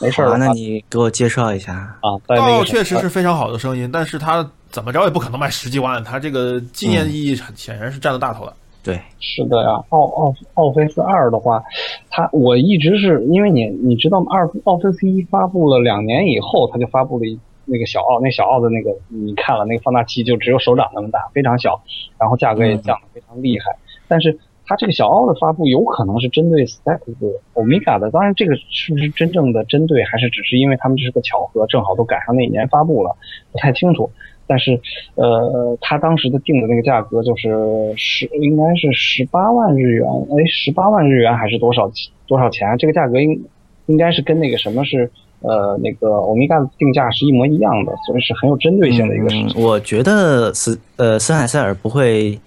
[0.00, 1.74] 没事儿啊，那你给我介绍一下。
[1.74, 8.54] 啊，奥那个确实是非常好的声音，但是它怎么着也不可能卖十几万，它这个纪念意义显然是占了大头的。
[8.82, 11.62] 对，是的呀，奥奥奥菲斯二的话，
[12.08, 14.26] 它我一直是因为你你知道吗？
[14.30, 21.78] 二奥菲斯一发布了两年以后，它就发布了一那个小奥，那小奥的那个你看了那个放大器就只有手掌那么大，非常小，
[22.18, 23.66] 然后价格也降得非常厉害。
[24.08, 24.38] 但是
[24.70, 33.16] 它这个小奥的发布有可能是针对 Stack 的 Omega 的，当然这个是不是真正的针对，还是只是因为他们这是个巧合，正好都赶上那一年发布了，
[33.50, 34.08] 不太清楚。
[34.46, 34.80] 但是，
[35.16, 37.52] 呃，他当时的定的那个价格就是
[37.96, 41.90] 十，应该是十八万日元，哎，十八万日元还是多少
[42.28, 42.78] 多少钱？
[42.78, 43.44] 这个价格应
[43.86, 45.10] 应该是跟那个什么是，
[45.40, 49.64] 呃，那个欧米伽的定价是一模一样的，所以是很有针对性的一个事情。
[49.64, 52.38] 我觉得斯呃森海塞尔不会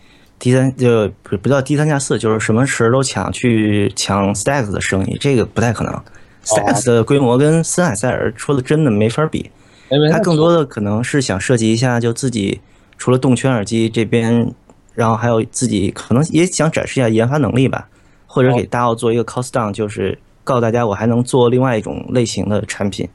[0.44, 6.04] 低三就不不叫低三下四，就是什么时都抢去抢 Stacks 的生意，这个不太可能。
[6.44, 9.50] Stax 的规模跟森海塞尔说的真的没法比，
[9.90, 12.60] 因为它更多的可能是想设计一下，就自己
[12.98, 14.54] 除了动圈耳机这边，
[14.94, 17.88] 然后还有自己可能也想展示一下研发能力吧，
[18.28, 23.08] 或者给大奥做一个 cost down，就是告诉大家我还能做另外一种类型的产品。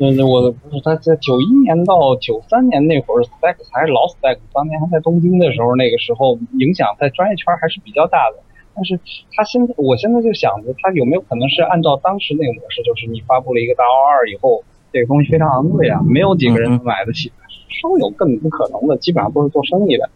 [0.00, 8.40] 嗯，我的不是他在九一年到九三年那会儿，stack 还是老 stack，当年还在东京的时候，那个时候影响在专业圈还是比较大的。
[8.74, 8.98] 但是
[9.36, 17.30] 他现在，我现在就想着，他有没有可能是按照当时那个模式，就是你发布了一个大 O 二以后，这个东西非常昂贵啊，没有几个人能买得起，
[17.68, 20.08] 稍有更不可能的，基本上都是做生意的。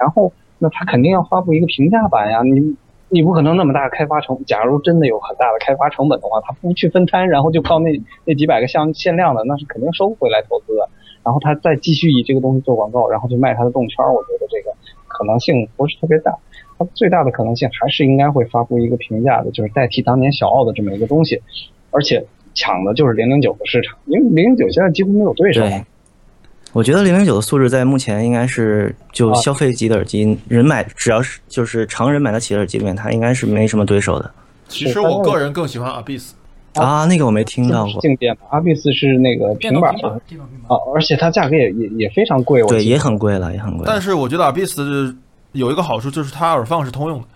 [0.00, 2.74] 然后，那他肯定要发布一个平价版呀，你
[3.10, 10.88] 你不可能那么大开发成，假如真的有很大的开发成本的话，他不去分摊，然后就靠那那几百个项限量的，那是肯定收不回来投资的。
[11.24, 14.74] 然后他再继续以这个东西做广告，然后去卖他的动圈，我觉得这个
[15.06, 16.32] 可能性不是特别大。
[16.78, 21.42] 它最大的可能性还是应该会发布一个平价的，就是代替当年小奥的这么一个东西，
[21.90, 25.60] 而且抢的就是零零九的市场，因为零零九现在几乎没有对手。
[25.62, 25.84] 对，
[26.72, 34.30] 我觉得零零九的素质在目前应该是就消费级的耳机，人买只要是就是常人买得起的耳机里面，它应该是没什么对手的。
[34.68, 36.30] 其实我个人更喜欢 Abyss，
[36.74, 37.06] 啊。
[37.06, 39.94] 那个我没听到过，静电的阿比斯是那个平板
[40.66, 43.84] 啊，而且它价格也也也非常贵，对，也很贵了，也很贵。
[43.86, 45.16] 但是我觉得 Abyss
[45.52, 47.26] 有一个好处就是它耳放是通用的。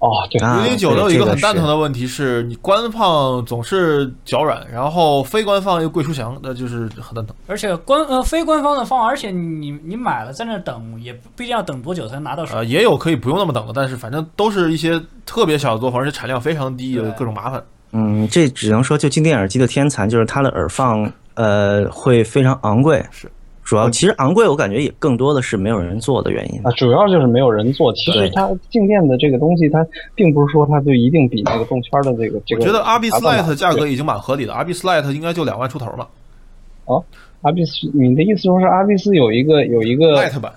[0.00, 7.34] 哦，对，啊零零九都有一个很蛋疼的问题是，你官方总是脚软，然后非官方又贵出翔，那就是很蛋疼。
[7.48, 12.56] 而且官呃非官方的方，而且你你买了在那等，也不不一定要等多久才能拿到手。
[12.56, 17.60] 呃，也有可以不用那么等的，但是反正都是一些特别小的作坊，而且产量非常低，有各种麻烦。
[17.90, 23.04] 嗯，这只能说就静电耳机的天残，就是它的耳放呃会非常昂贵。
[23.10, 23.28] 是，
[23.68, 26.70] 主要其实昂贵，我感觉也更多的是没有人做的原因啊，。
[26.72, 27.92] 主要就是没有人做。
[27.92, 32.62] 其实它静电的这个东西，它并不是说它就一定比那个动圈的这个这个。
[32.62, 36.06] 我觉得哪 Lite 价格已经蛮合理的，Abyss Lite 应该就两万出头嘛
[37.42, 40.50] 阿比斯，你的意思说是 R B 斯有一个有一个，Lite 版。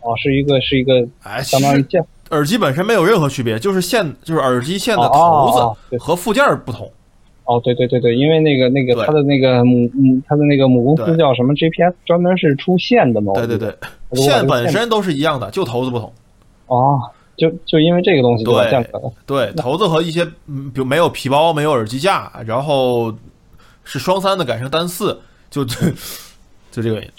[0.00, 6.86] 哦，是一个是一个哎，相当于键耳机本身没有任何区别，就是线就是耳机线的哦哦头子和附件儿不同。
[6.86, 6.90] 哦，
[7.62, 13.32] 对对对对，因为那个那个他的那个母母他的那个母公司叫什么 GPS，专门是出线的嘛。
[13.34, 13.68] 对对对，
[14.12, 16.10] 线线本身都是一样的，就头子不同。
[16.66, 16.98] 哦，
[17.36, 18.86] 就就因为这个东西对。
[19.26, 23.12] 对，头子和一些嗯，比如没有皮包、没有耳机架，然后
[23.84, 25.18] 是双三的改成单四，
[25.50, 25.78] 就就
[26.70, 27.10] 就这个原因。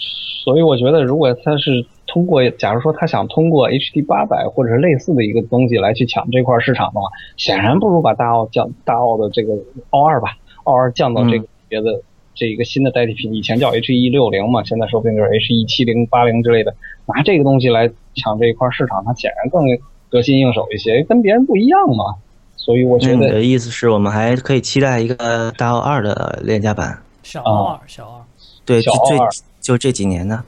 [0.44, 9.54] 所以我觉得，如果他是通过，假如说他想通过 HD 八百或者是类似的一个东西来去抢这块市场的话，显然不如把大奥降大奥的这个
[9.90, 12.00] 奥二吧，奥二降到这个别的、
[12.34, 16.74] 这一个新的代替品，以前叫 H 一六零嘛，现在说不定就是 H 一七零八零之类的，
[17.06, 19.64] 拿这个东西来抢这一块市场，它显然更
[20.10, 22.14] 得心应手一些，跟别人不一样嘛。
[22.56, 26.98] 所以我觉得你的意思是我们还可以期待一个大奥二的廉价版？
[27.22, 28.22] 小奥二，小二，
[28.64, 29.30] 对，就这小二
[29.60, 30.42] 就这几年的。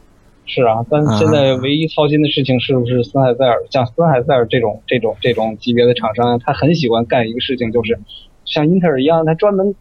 [0.49, 3.63] 是啊，但啊现在唯一操心的事情是不是森海塞尔？
[3.71, 8.01] 像森海塞尔这种这种这种级别的厂商，他很喜欢干一个事情，就是
[8.47, 9.75] 像英特尔一样，他专门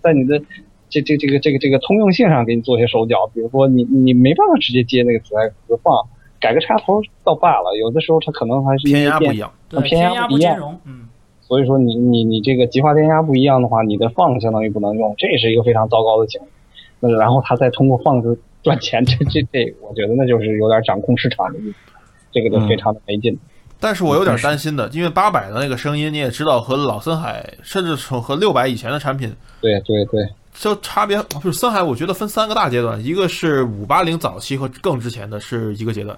[0.00, 0.40] 在你的
[0.88, 3.28] 这这这个这个这个通用性上给你做些手脚。
[3.34, 6.06] 比如说你你没办法直接接那个磁带壳放，
[6.38, 11.08] 改个插头倒罢了，有的时候它可能还是因为电偏压不一样，对，偏压压不一样不兼容，嗯，
[11.40, 16.48] 所以说你你你这个极化电压不一样的话，你的放相当于不能用，这是一个非常糟糕的情况。
[17.00, 21.76] 那然后他再通过放置赚钱，这这这，我觉得那就是有点掌控市场的意思，
[22.32, 23.38] 这个就非常的没劲。
[23.80, 36.16] 但是我有点担心的，因为八百的那个声音你也知道，和老森海甚至从和六百以前的产品，对对对，就差别就是森海，我觉得分三个大阶段，一个是五八零早期和更之前的是一个阶段，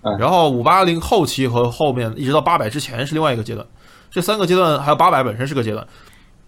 [0.00, 3.66] 嗯然后五八零后期和后面一直到八百之前是另外一个阶段，
[4.10, 5.86] 这三个阶段还有八百本身是个阶段，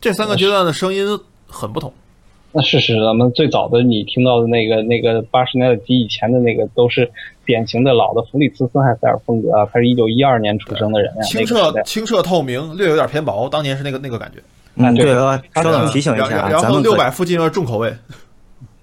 [0.00, 1.06] 这三个阶段的声音
[1.46, 1.92] 很不同。
[2.56, 7.10] 那事实咱们最早的你听到的那个那个八十年代及以前的那个都是
[7.44, 14.38] 典型的老的弗里茨森海塞尔风格啊，他是一九一二年出生的人啊、清澈清澈透明，略有点偏薄，当年是那个那个感觉。
[14.76, 15.12] 嗯，对
[15.54, 17.92] 稍等提醒一下啊，然然后咱们可六百附近要重口味，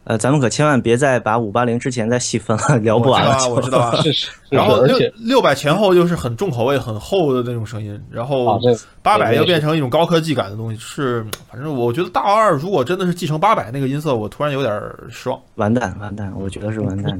[0.04, 3.38] 呃，咱们可千万别再把五八零之前再细分了， 聊不完了。
[3.49, 4.02] 我知道啊，我知道啊。
[4.02, 14.74] 是是，然后六六百前后又是很重口味、很厚的那种声音，然啊后这八百又变成一种高科技感的东西，是反正我觉得大奥二如果真的是继承八百那个音色，我突然有点
[15.10, 15.39] 失望。
[15.56, 17.18] 完蛋，完蛋，我觉得是完蛋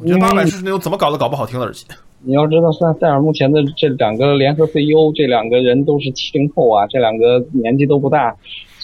[0.00, 1.86] 我觉得八百是那种怎么搞都搞不好听的耳机。
[2.26, 8.34] 你要知道，塞塞尔目前的这两个联合 CEO，这两个人都是七零后啊，这两个年纪都不大，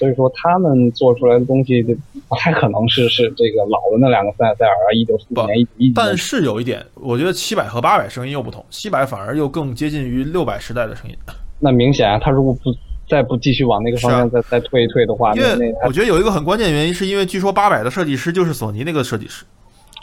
[0.01, 1.95] 所以说他们做出来的东西就，
[2.27, 6.17] 不太可能是是这个老的那两个塞塞尔啊，一九四不年、一一但。
[6.17, 11.15] 是有一点，我觉得七百和八百声音又不同，七百反而又更接近于六百时代的声音。
[11.59, 12.75] 那明显啊，他如果不
[13.09, 19.45] 再不继续往那个方向再再退一退的话，因那那为我觉得有一个很关键原因，是因为据说八百的设计师就是索尼那个设计师。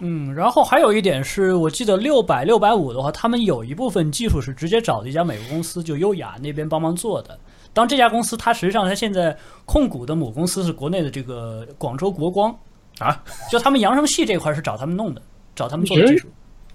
[0.01, 7.39] 嗯，然后还有一点是我记得六百六百五的话，他们有一部分技术是直接找的一家美国公司，就优雅那边帮忙做的。
[7.77, 12.49] 当这家公司它实际上它现在控股的母公司是国内的这个广州国光
[12.97, 15.21] 啊，就他们扬声器这块是找他们弄的，
[15.55, 16.27] 找他们做的技术。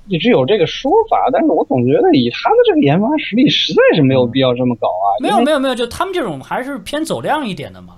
[0.06, 5.18] 一直有这个说法，但是我总觉得以他的这个研发实力，实在是没有必要这么搞啊。
[5.20, 7.94] 没有没有没有，就他们这种还是偏走量一点的嘛。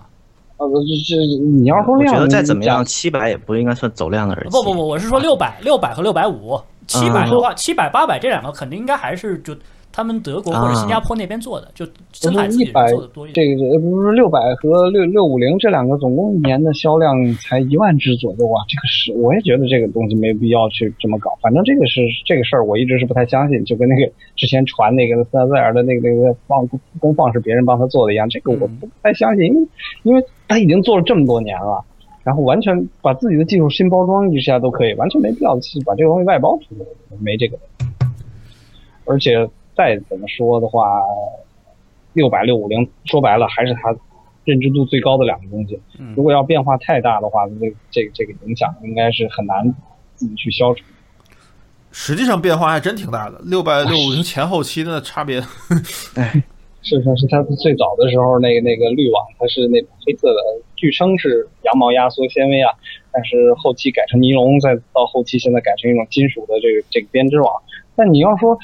[0.56, 4.48] 呃，这这你要说量，我觉得再怎么样，七百也不应该算走量的耳机。
[4.48, 9.54] 不不不，我是说六百六百和六百五，七百的话，七百八百这两个肯定应该还是就。
[9.94, 13.46] 他们德国或者新加坡那边做的，就深海自己做的多一点。
[13.46, 18.58] 这个不是六百和六六五零这两个总共一年的销量才一万只左右啊！
[18.68, 21.38] 这个是我也觉得这个东西没必要去这么搞。
[21.40, 23.64] 反正这个是这个事儿，我一直是不太相信。
[23.64, 26.66] 就跟那个之前传那个斯塞尔的那个那个放
[26.98, 29.68] 功放是别人帮他做的一样，这个我不太相信，因为
[30.02, 31.84] 因为他已经做了这么多年了，
[32.24, 36.80] 然后完全把自己的技术新包装一下都可以，完全没必要去把这个东西外包出去，
[37.20, 37.56] 没这个。
[39.04, 39.48] 而且。
[39.76, 41.02] 再怎么说的话，
[42.12, 43.94] 六百六五零说白了还是它
[44.44, 45.80] 认知度最高的两个东西。
[46.14, 49.74] 如果要变化太大的话，这这这个影响应该是很难
[50.14, 50.84] 自己去消除。
[51.90, 55.40] 实际上变化还真挺大的，六百六五零前后期的差别。
[56.14, 56.42] 哎，
[56.82, 60.40] 是是是，它最早的时候那个那个滤网它是那种黑色的，
[60.76, 62.70] 据称是羊毛压缩纤维啊，
[63.10, 67.62] 但是后期改成尼龙，再到后期现在改成一种金属的这个这个编织网。
[67.96, 68.56] 但你要说。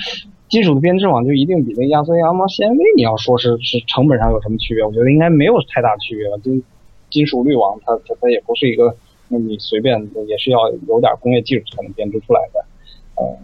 [0.51, 4.85] 金属的编织网就一定比那压缩羊毛纤维，你要说是是成本上有什么区别？
[4.85, 6.37] 我觉得应该没有太大区别吧。
[6.43, 6.61] 金
[7.09, 8.97] 金属滤网，它它它也不是一个，
[9.29, 12.65] 那你随便也是要有点工业技术才能编织出来的。
[13.15, 13.39] 呃，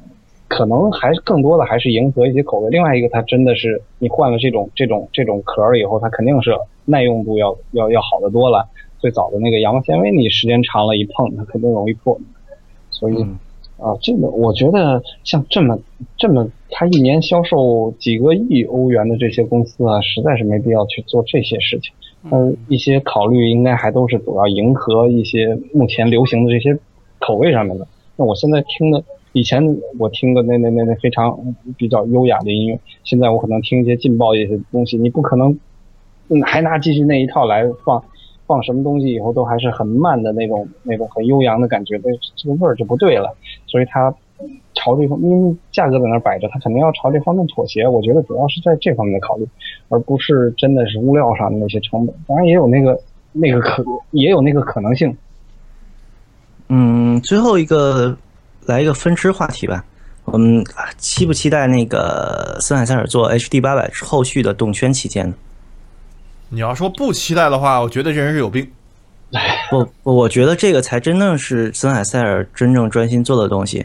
[0.48, 2.70] 可能还是更多的还是迎合一些口味。
[2.70, 8.68] 另外一个，它真的是你换了这种这种这种壳以后，它肯定是耐用度要要要好得多了。
[8.98, 12.18] 最早的那个羊毛纤维，你时间长了，一碰它肯定容易破。
[12.90, 13.24] 所以。
[13.78, 15.78] 啊，这个我觉得像这么
[16.16, 21.92] 这么，他一年销售几个亿欧元的这些公司啊，实在是没必要去做这些事情。
[22.30, 26.78] 嗯，一些考虑应该还都是主要迎合一些目前流行的这些
[27.18, 27.86] 口味上面的。
[28.16, 29.62] 那我现在听的，以前
[29.98, 31.38] 我听的那那那那非常
[31.76, 35.58] 比较优雅的音乐，现在我可能听一些劲爆一些东西，你不可能
[36.44, 38.02] 还拿继续那一套来放。
[38.46, 43.34] 放什么东西以后都还是很慢的那种，那种很悠扬的感觉，这这个味儿就不对了。
[43.66, 44.14] 所以它
[44.74, 47.86] 朝这方，因为价格在那摆着，它肯定要朝这方面妥协。
[47.86, 49.46] 我觉得主要是在这方面的考虑，
[49.88, 52.14] 而不是真的是物料上的那些成本。
[52.26, 53.00] 当然也有那个
[53.32, 55.16] 那个可也有那个可能性。
[56.68, 58.16] 嗯，最后一个
[58.66, 59.84] 来一个分支话题吧。
[60.24, 60.64] 我们
[60.98, 65.34] 期不期待那个森海塞尔做 HD 八百后续的动圈旗舰呢？
[66.48, 68.70] 你要说不期待的话，我觉得这人是有病。
[69.70, 73.84] 不，我觉得这个才真正是森海塞尔真正专心做的东西。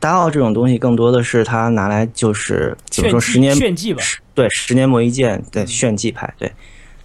[0.00, 4.02] 大奥这种东西更多的是他拿来就是怎么说十年炫技吧？
[4.34, 6.32] 对，十年磨一剑对炫技派。
[6.38, 6.50] 对，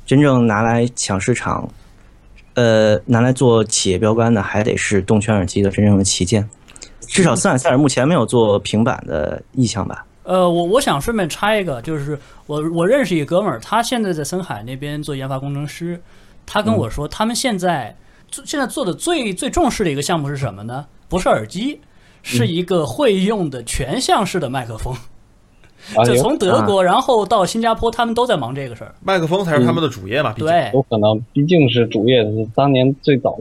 [0.05, 1.69] 真正拿来抢市场，
[2.55, 6.49] 呃，拿来做企业标杆的，还得是动圈耳机的真正的旗舰。
[7.01, 10.05] 至少森海塞尔目前没有做平板的意向吧？
[10.25, 12.17] 呃，我我想顺便插一个，就是
[12.47, 16.01] 我我认识一哥们儿，他现在在森海那边做研发工程师，
[16.47, 17.95] 他跟我说，他们现在
[18.27, 20.87] 做现在做的最最重视的一个项目是什么呢？
[21.07, 21.79] 不是耳机，
[22.23, 24.95] 是一个会用的全向式的麦克风。
[26.03, 28.95] 就从德国然后到新加坡，他们都在忙这个事儿。
[29.03, 30.33] 麦克风才是他们的主业嘛？
[30.35, 33.37] 对，有可能，毕竟是主业，是当年最早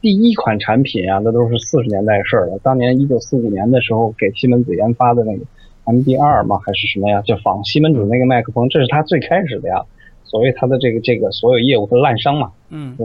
[0.00, 2.58] 第一款产品啊，那都是四十年代事儿了。
[2.62, 5.44] 当年一九四五年的时候，给西门子研发的那个。
[5.84, 6.58] M D 二吗？
[6.64, 7.20] 还是什么呀？
[7.22, 9.84] 就仿西门子那个麦克风，这是他最开始的呀。
[10.24, 12.96] 所谓他的这个这个所有业务的滥觞嘛，嗯，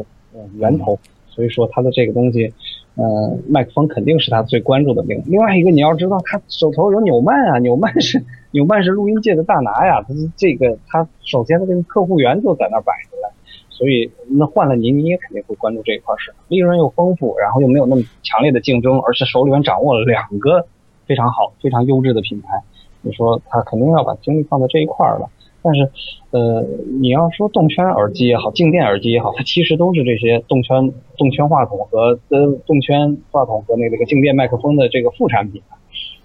[0.55, 0.97] 源头。
[1.27, 2.53] 所以说他的这个东西，
[2.95, 10.01] 嗯，麦克风肯定是他最关注的另另外一个，你要知道，他手头有纽曼啊，纽曼是纽曼是录音界的大拿呀。
[10.07, 13.33] 他是这个，他首先他这个客户源就在那摆着了。
[13.69, 20.65] 所以那换了你，你也肯定会关注这一块市场，利润又丰富，然后又没有那么强烈的竞争，而且手里面掌握了两个。
[21.07, 22.61] 非常好，非常优质的品牌，
[23.01, 25.29] 你说他肯定要把精力放在这一块儿了。
[25.63, 25.89] 但是，
[26.31, 26.63] 呃，
[27.01, 35.61] 你要说动圈耳机也好，静电耳机也好，它其实都是这些动圈动圈话筒和呃动圈话筒和那个静电麦克风的这个副产品。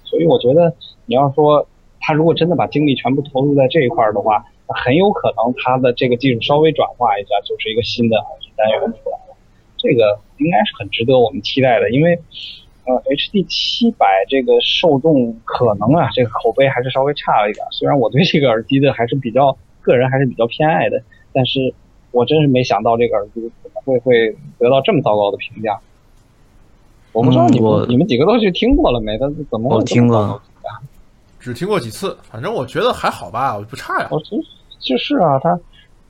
[0.05, 0.75] 所以我觉得，
[1.07, 1.67] 你要说
[1.99, 9.35] 他如果真的把精力全部投入在这一块儿的话，很有可能他的这个技术稍微转化一下，就是一个新的耳机单元出来了。
[9.77, 12.19] 这个应该是很值得我们期待的，因为。
[12.85, 17.65] 呃，HD 七百这个受众可能啊，这个口碑还是稍微差了一点。
[17.71, 21.01] 虽然我对这个耳机的还是比较个人还是比较偏爱的，
[21.33, 21.73] 但是
[22.11, 25.79] 我真是没想到这个耳机怎么会会得到这么糟糕的评价。
[27.13, 29.17] 我不知道你们、嗯你们几个都去听过了没？
[29.19, 30.41] 但是怎么会我听过
[31.39, 34.09] 只听过几次，反正我觉得还好吧，不差呀。
[34.11, 34.37] 我就
[34.81, 35.59] 就是啊，它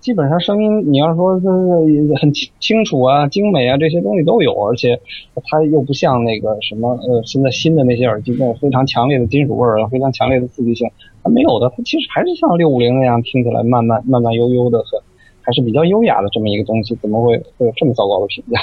[0.02, 5.00] 基本上声音，你要说就是很清清楚啊、精美啊，这些东西都有，而且
[5.44, 10.90] 它又不像那个什么呃，现在新的那些耳机那种非常强烈的金属味儿啊，非常强烈的刺激性，
[11.22, 15.00] 它没有的，它其实还是像六五零那样听起来慢慢慢慢悠悠的，很
[15.40, 18.60] 还是比较优雅的这么一个东西，怎么会会有这么糟糕的评价？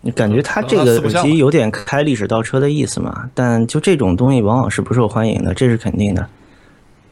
[0.00, 3.30] 你感觉它这个耳机有点开历史倒车的意思嘛？
[3.32, 6.26] 但就这种东西往往是不受欢迎的，这是肯定的。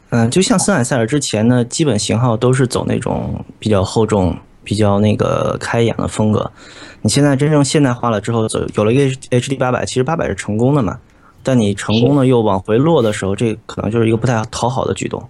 [0.09, 6.49] 嗯，就像森海塞尔之前呢，基本型号都是走那种比较厚重、比较那个开眼的风格。
[7.01, 10.99] 你现在真正现代化了之后，走有了一个 H D 八百，其实八百是成功的嘛。
[11.43, 15.21] 但你成功的又往回落的时候，这可能就是一个不太讨好的举动。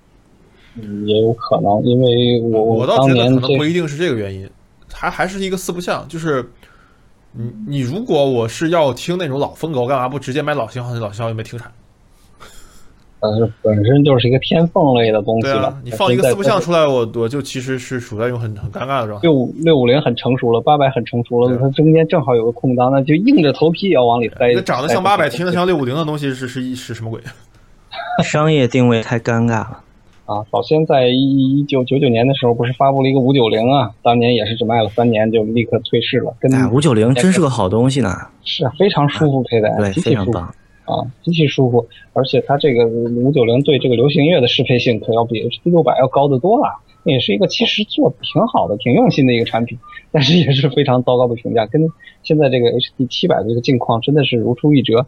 [0.80, 4.48] 嗯也有可能，因为我我倒觉得可能不一定是这个原因，
[4.94, 6.52] 还还是一个四不像，就是
[7.32, 10.94] 你你如果我是要听那种老风格，我干嘛不直接买老型号？
[10.94, 11.72] 那老型号又没停产，
[13.20, 19.22] 呃本身就是一个天凤类的东西了你放一个四不像出来，我我就其实是处在一种很很尴尬的状态。
[19.24, 24.54] 六六五零很成熟了，八百很成熟了，对它中间正好有个空档，那就硬着头皮也要往里塞。
[24.54, 27.20] 那长得像八百，听着像六五零的东西是是一是什么鬼？
[28.24, 29.84] 商业定位太尴尬了。
[30.26, 30.44] 啊！
[30.52, 38.14] 早先在一一九九九年的时候，不是发布了一个五九零啊，当年也是只卖了三年就立刻退市了，跟哎，五九零真是个好东西呢，
[38.44, 40.54] 是啊，非常舒服佩戴，对，非常棒。
[40.88, 46.82] 啊，极其舒服，而且它这个五九零对这个流行乐的适配性可要比 HD 六百要高得多了。
[47.04, 49.80] 也是一个其实做的挺好的、挺用心的一个产品，
[50.12, 51.88] 但是也是非常糟糕的评价，跟
[52.22, 55.06] 现在这个 HD 七百的这个境况真的是如出一辙。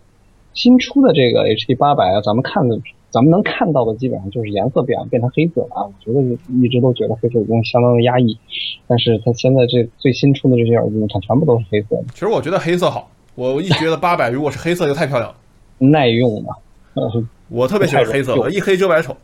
[0.53, 5.83] 新出的这个 HD 八百啊，咱们看的，咱们能看到的基本上就是颜色变了，变成黑色了啊。
[5.83, 6.21] 我觉得
[6.63, 8.37] 一直都觉得黑色已经相当的压抑，
[8.87, 15.35] 但是它现在这最新出的这些耳机，你看全部都是黑色，其实我觉得黑色好，我一觉得八百如果是黑色就太漂亮了，
[15.79, 16.55] 耐用嘛。
[16.93, 17.11] 呃，
[17.49, 19.15] 我特别喜欢黑色的，一黑遮百丑。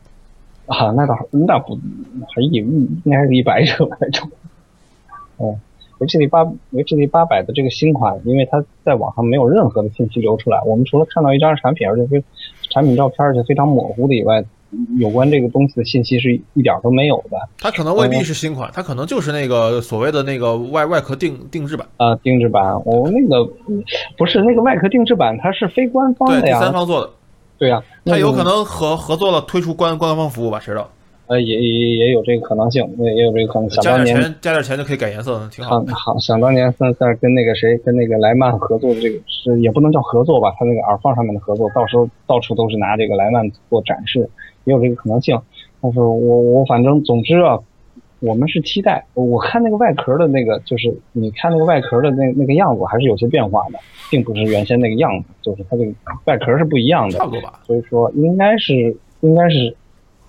[0.67, 1.75] 啊，那倒那不
[2.33, 4.27] 还一应该是一白遮百丑。
[5.37, 5.59] 嗯
[5.99, 12.23] ，HD 八 HD 八百的这个新款，因为它在网上没有任何的信息流出来，我们除了看到一张产品，而且非
[12.71, 14.43] 产品照片，而且非常模糊的以外，
[14.99, 17.37] 有关这个东西的信息是一点儿都没有的。
[17.57, 23.49] 它可能未必是新款，它可能就是那个所谓的那个外外壳定定制版，啊，定制版，我、那个
[24.17, 26.59] 不是那个外壳定制版，它是非官方对，第的呀。
[26.59, 27.09] 三方做的，
[27.57, 30.89] 对呀，那个它有可能合合作了推出官官方服务吧，谁知道？
[31.27, 33.67] 呃也也也有这个可能性，也也有这个可能。
[33.71, 36.13] 想加点钱加点钱就可以改颜色，挺好好。
[36.13, 44.29] 好，想当年三三跟那个谁，跟那个莱曼合作的这个是也不能叫合作吧，他那个耳放上面的合作，到时候到处都是拿这个莱曼做展示，
[44.65, 45.39] 也有这个可能性。
[45.81, 47.57] 但是我我反正总之啊，
[48.19, 55.91] 我们是期待，我看那个外壳的那个，就是你看那个外壳的那那个样子还是有些变化的，并不是原先那个样子，就是它这个
[56.25, 57.59] 外壳是不一样的差，不多吧。
[57.65, 59.75] 所以说应该是应该是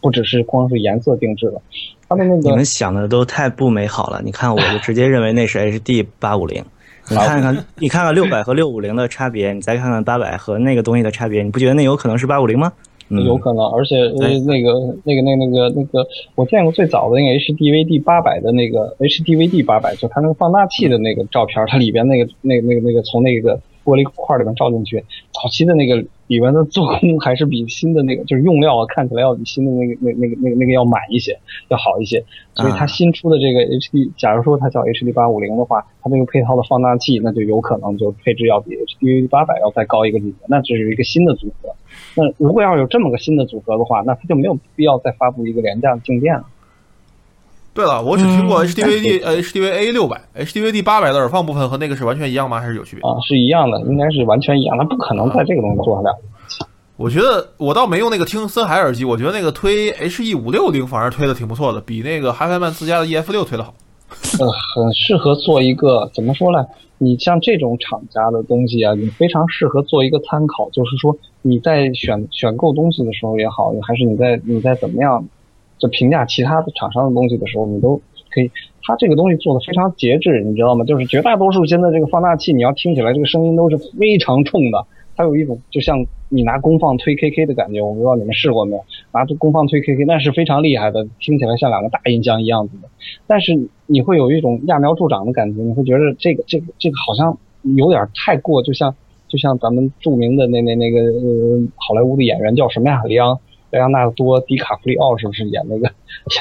[0.00, 1.62] 不只是光是颜色定制了，
[2.08, 4.20] 它的那个你们想的都太不美好了。
[4.24, 6.62] 你看，我就直接认为那是 HD 八五零。
[7.08, 12.72] 你看看，你看看六百和六五零的差别，你再看看八百和那个东西的差别，你不觉得那有可能是八五零吗？
[13.08, 14.72] 嗯，有可能，而且呃那个
[15.04, 25.94] 那个那个那个那个，我见过最早的那个 HDVD 八百的那个 HDVD 八百，就它那个放大器的那个照片，它里边那个那个那个那个从那个玻璃块里面照进去，早期的那个
[26.26, 31.38] 里边的做工还是比新的那个就是用料啊，看起来要比新的那个那那个那个那个要满一些，
[31.68, 32.24] 要好一些。
[32.54, 41.68] 所以它啊新出的这个 HD，假如说它叫 HD 八五零的话，它那个配套的放大器，那就有可能就配置要比 hdv 八百要再高一个级别，那这是一个新的组合。
[42.16, 46.44] 那如果要有这么个新的组合的话，那它就没有必要再发布一个廉价的静电了。
[47.74, 52.58] 对了，我只听过嗯 HDVD 呃 HDVA 六百，HDVD 八百的耳放部分和那个是完全一样吗？
[52.58, 53.02] 还是有区别？
[53.06, 56.16] 啊，是一样的，应该是完全一样，它不可能在这个东西做下来。
[56.96, 63.74] 我觉得我倒没用那个听森海耳机，我觉得那个推 HE 五六零反而推的挺不错的，比那个哈菲曼自家的 EF 六推的好。
[64.38, 66.66] 呃，很适合做一个怎么说呢？
[66.98, 70.70] 你像这种厂家的东西啊，你非常适合做一个参考。
[70.70, 75.28] 就是说你在选选购东西的时候也好，还是你在你在怎么样
[75.78, 78.00] 就评价其他的厂商的东西的时候，你都
[78.30, 78.50] 可以。
[78.82, 80.84] 它这个东西做的非常节制，你知道吗？
[80.84, 84.86] 就是绝大多数现在这个放大器，你要听起来这个声音都是非常冲的，
[85.16, 87.80] 它有一种就像你拿功放推 KK 的感觉。
[87.80, 88.84] 我不知道你们试过没有？
[89.12, 92.88] 拿着功放推 KK 那是非常厉害的，听起来像两个大音箱一样子的。
[93.26, 97.36] 但是你会有一种揠苗助长的感觉，你会觉得这个这个这个好像
[97.76, 98.94] 有点太过，就像
[99.28, 103.02] 就像咱们著名的那那那个呃好莱坞的演员叫什么呀？
[103.04, 103.38] 里昂
[103.70, 105.90] 莱昂纳多·迪卡普里奥是不是演那个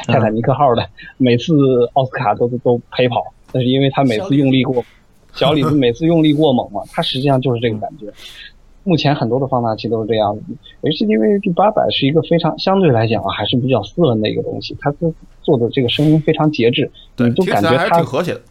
[0.06, 0.88] 泰坦尼克号的？
[1.18, 1.54] 每次
[1.94, 4.84] 奥斯卡都都都陪跑，那是因为他每次用力过，
[5.34, 8.06] 小李子每次用力过猛嘛，他实际上就是这个感觉。
[8.86, 10.38] 目前很多的放大器都是这样
[10.82, 18.42] ，HDV 第八百是一个非常相对来讲啊，还是比较斯文的一个东西，它做做的这个声音非常节制，对，你就感觉它挺和谐的。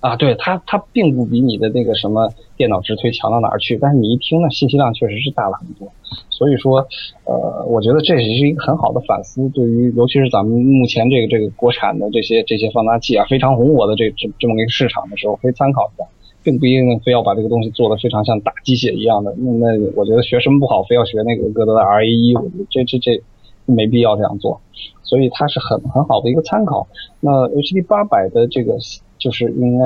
[0.00, 5.88] 啊，对它它并不比你的那个什么电脑直推强到哪儿去，但是你一听呢，信息量确实是大了很多。
[6.30, 6.86] 所以说，
[7.24, 16.04] 呃，我觉得这也是一个很好的反思，对于尤其是咱们目前这个这个国产的这些这些放大器啊，非常红火的这这这么一个市场的时候，可以参考一下，
[16.46, 19.34] 并不一定非要把这个东西做得非常像打鸡血一样的。
[19.36, 19.66] 那那
[19.96, 23.20] 我觉得学什么不好，非要学那个歌德的 R A 一，我觉得这这这
[23.64, 24.60] 没必要这样做。
[25.02, 26.86] 所以它是很很好的一个参考。
[27.18, 28.76] 那 HD 八百的这个
[29.18, 29.84] 就是应该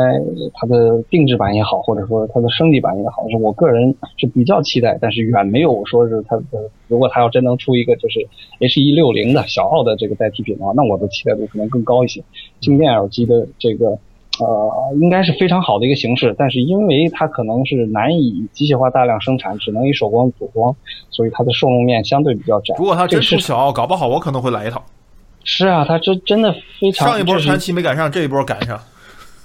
[0.53, 8.28] 它的定制版也好，或者说它的升级版也好，是我个人是比较期待，但是远没有说是它的，如果它要真能出一个就是
[8.59, 12.23] H 一六零的小号的这个代替品的话，那我的期待度可能更高一些。
[12.61, 13.99] 静电耳机的这个。
[14.39, 20.74] 呃，应该是非常好的一个形式，但是因为它可能是难以机械化大量生产，只能以手工组装，
[21.11, 22.74] 所以它的受众面相对比较窄。
[22.78, 24.82] 如果它真出小，搞不好我可能会来一套。
[25.44, 28.77] 是啊，它真真的非常上一波传奇没赶上，这一波赶上。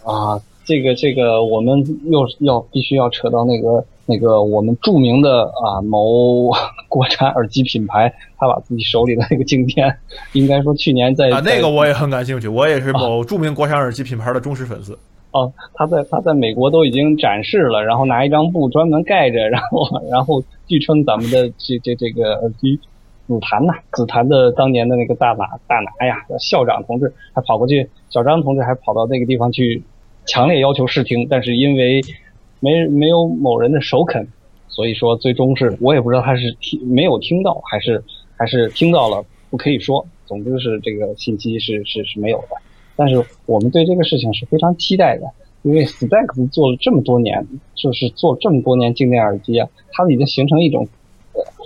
[0.06, 6.52] 啊，这个这个，我们又要必须要扯到那个那个我们著名的啊某
[6.90, 9.98] 国产耳机品牌，他把自己手里的那个静电，
[10.34, 14.98] 应该说去年在啊，那个我也很感兴趣，我也是某著名国产耳机品牌的忠实粉丝。
[15.32, 22.80] 哦，他在他在美国都已经展示了，然后拿一张布专门盖着，然后然后据称咱们的这这这个耳机
[23.28, 29.84] 紫檀呐，紫檀的当年的那个大拿大拿呀，校长同志还跑过去，小张同志还跑到那个地方去
[30.26, 32.02] 强烈要求试听，但是因为
[32.66, 34.28] 没没有某人的首肯，
[34.68, 38.04] 所以说最终是我也不知道他是听没有听到，还是
[38.36, 42.58] 还是听到了不可以说，总之是这个信息是是是没有的。
[42.96, 45.28] 但是我们对这个事情是非常期待的，
[45.62, 50.88] 因为 Stax 做了这么多年，就是做这么多年静电耳机啊，它已经形成一种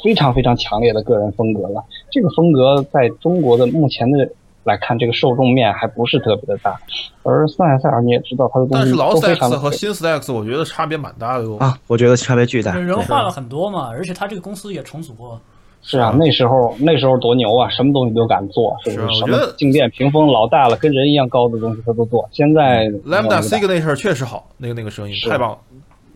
[0.03, 1.85] 非常非常强烈的个人风格了。
[2.11, 4.29] 这个风格在中国的目前的
[4.63, 6.79] 来看，这个受众面还不是特别的大。
[7.23, 11.57] 而森海塞尔你也知道，它的东西但是老 Stax 的和新 Stax 我觉得差别蛮大的哟。
[11.57, 12.73] 啊，我觉得差别巨大。
[12.73, 15.39] 对人换了很多嘛，而且他这个公司也重组过。
[15.81, 19.19] 是啊，那时候那时候多牛啊，什么东西都敢做，是不是？
[19.19, 22.27] 什么静电屏风老大了，跟人一样高的东西他都做。
[22.33, 25.57] 现在 Lambda 那个 Signature 确实好，那个那个声音太棒了。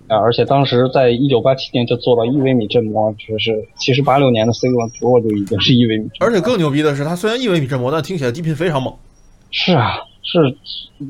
[0.08, 6.10] 啊，而且当时在一九八七年就做到一微米振膜，就是其实八六年的 Sigma Pro 就已经是一微米。
[6.20, 8.94] 而且更牛逼的是，它虽然一微米振膜，但听起来低频非常猛。
[9.52, 10.40] 是啊，是，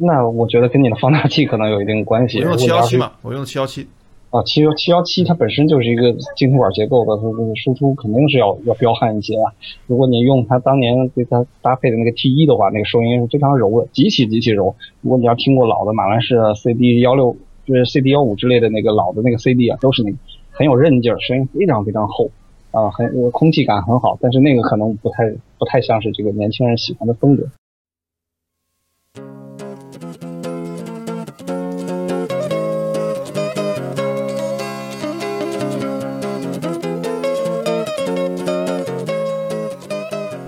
[0.02, 2.40] 那我觉得跟你的放大器可能有一定关系。
[2.40, 3.88] 我用七幺七嘛，我用的七幺七。
[4.30, 9.54] 啊，七幺七幺七它本身就是一个晶体管结构的，它这个输出肯定是要要彪悍一些啊。
[9.86, 14.76] 如果你用它当年对它搭配的那个 T 一的话，那个收音是非常柔的，极其极其柔。
[15.02, 20.18] 如果你要听过老的马兰士的 CD 幺六，就是 CD 幺五之类的那个老的那个 CD 啊，都是那个
[20.52, 22.30] 很有韧劲儿，声音非常非常厚
[22.72, 24.18] 啊，很空气感很好。
[24.20, 27.48] 但是那个可能不太不太像是这个年轻人喜欢的风格。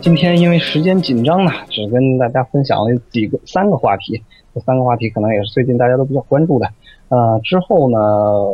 [0.01, 4.21] 今天因为时间紧张呢，只跟大家分享了几个三个话题。
[4.53, 6.69] 这三个话题可能也是最近大家都比较关注的。
[7.10, 7.98] 呃，之后呢，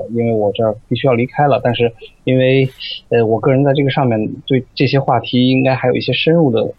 [0.09, 1.93] 因为我这儿必须要离开了，但是
[2.25, 2.69] 因为
[3.09, 6.73] 呃我个人在这个上面对这些话题应该还有一些深入的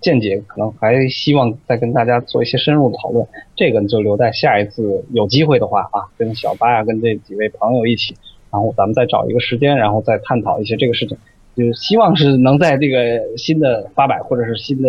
[0.00, 3.26] 见解，可能还希望再跟大家做一些深入的讨论。
[3.56, 8.14] 这个就留在下一次有机会的话啊，跟小八呀、跟这几位朋友一起，
[8.52, 11.16] 然后咱们再找一个时间，然后再探讨一些这个事情。
[11.56, 14.88] 就是希望是能在这个新的八百或者是新的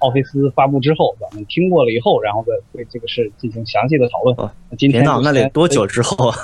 [0.00, 4.36] 奥菲斯发布之后，咱们听过了以后，然后再对这个事进行详细的讨论。
[4.78, 5.86] 今天就先那得多久？
[5.86, 6.36] 之后啊？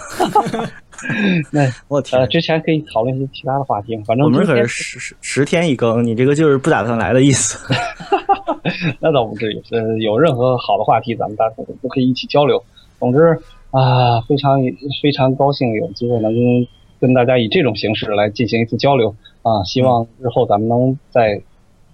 [1.53, 7.59] 那呃， 我天，之前可以讨论一些其他的话题，反正我们可是十十十天一更，你这个就是不打算来的意思。
[9.01, 12.63] 那倒不至于，呃，有任何好的话题，咱们大家都可以一起交流。
[12.99, 13.37] 总之
[13.73, 14.61] 啊，非常
[15.03, 16.33] 非常高兴有机会能
[17.01, 21.43] 跟大家以这种形式来进行一次交流啊，希望日后咱们能在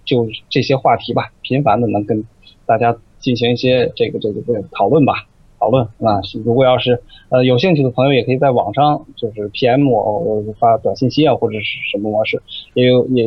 [0.09, 2.25] 就这些话题吧，频繁的能跟
[2.65, 5.27] 大家进行一些这个这个这个讨论吧。
[5.61, 12.41] 讨论啊，如果要是呃有兴趣的朋友，也可以在网上就是 PM 我我发短信息啊，或者是什么模式，
[12.75, 13.27] 也有也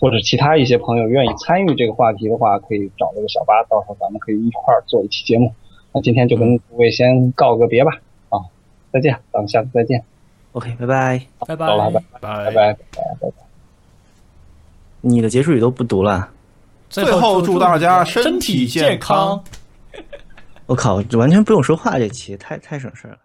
[0.00, 5.52] 或者其他一些朋友愿意参与这个话题的话，可以找这个小八，到时候咱们可以一块儿做一期节目。
[5.92, 8.38] 那今天就跟诸位先告个别吧，啊，
[8.92, 10.04] 再见，咱们下次再见
[10.52, 11.22] ，OK，拜拜。
[11.40, 12.20] 拜好了，拜拜。
[12.20, 12.74] 拜拜拜
[13.20, 13.43] 拜拜。
[15.04, 16.28] 你的结束语都不读了。
[16.88, 19.42] 最后祝大家身身体健康。
[20.66, 23.16] 我靠，完全不用说话，这期太太省事了。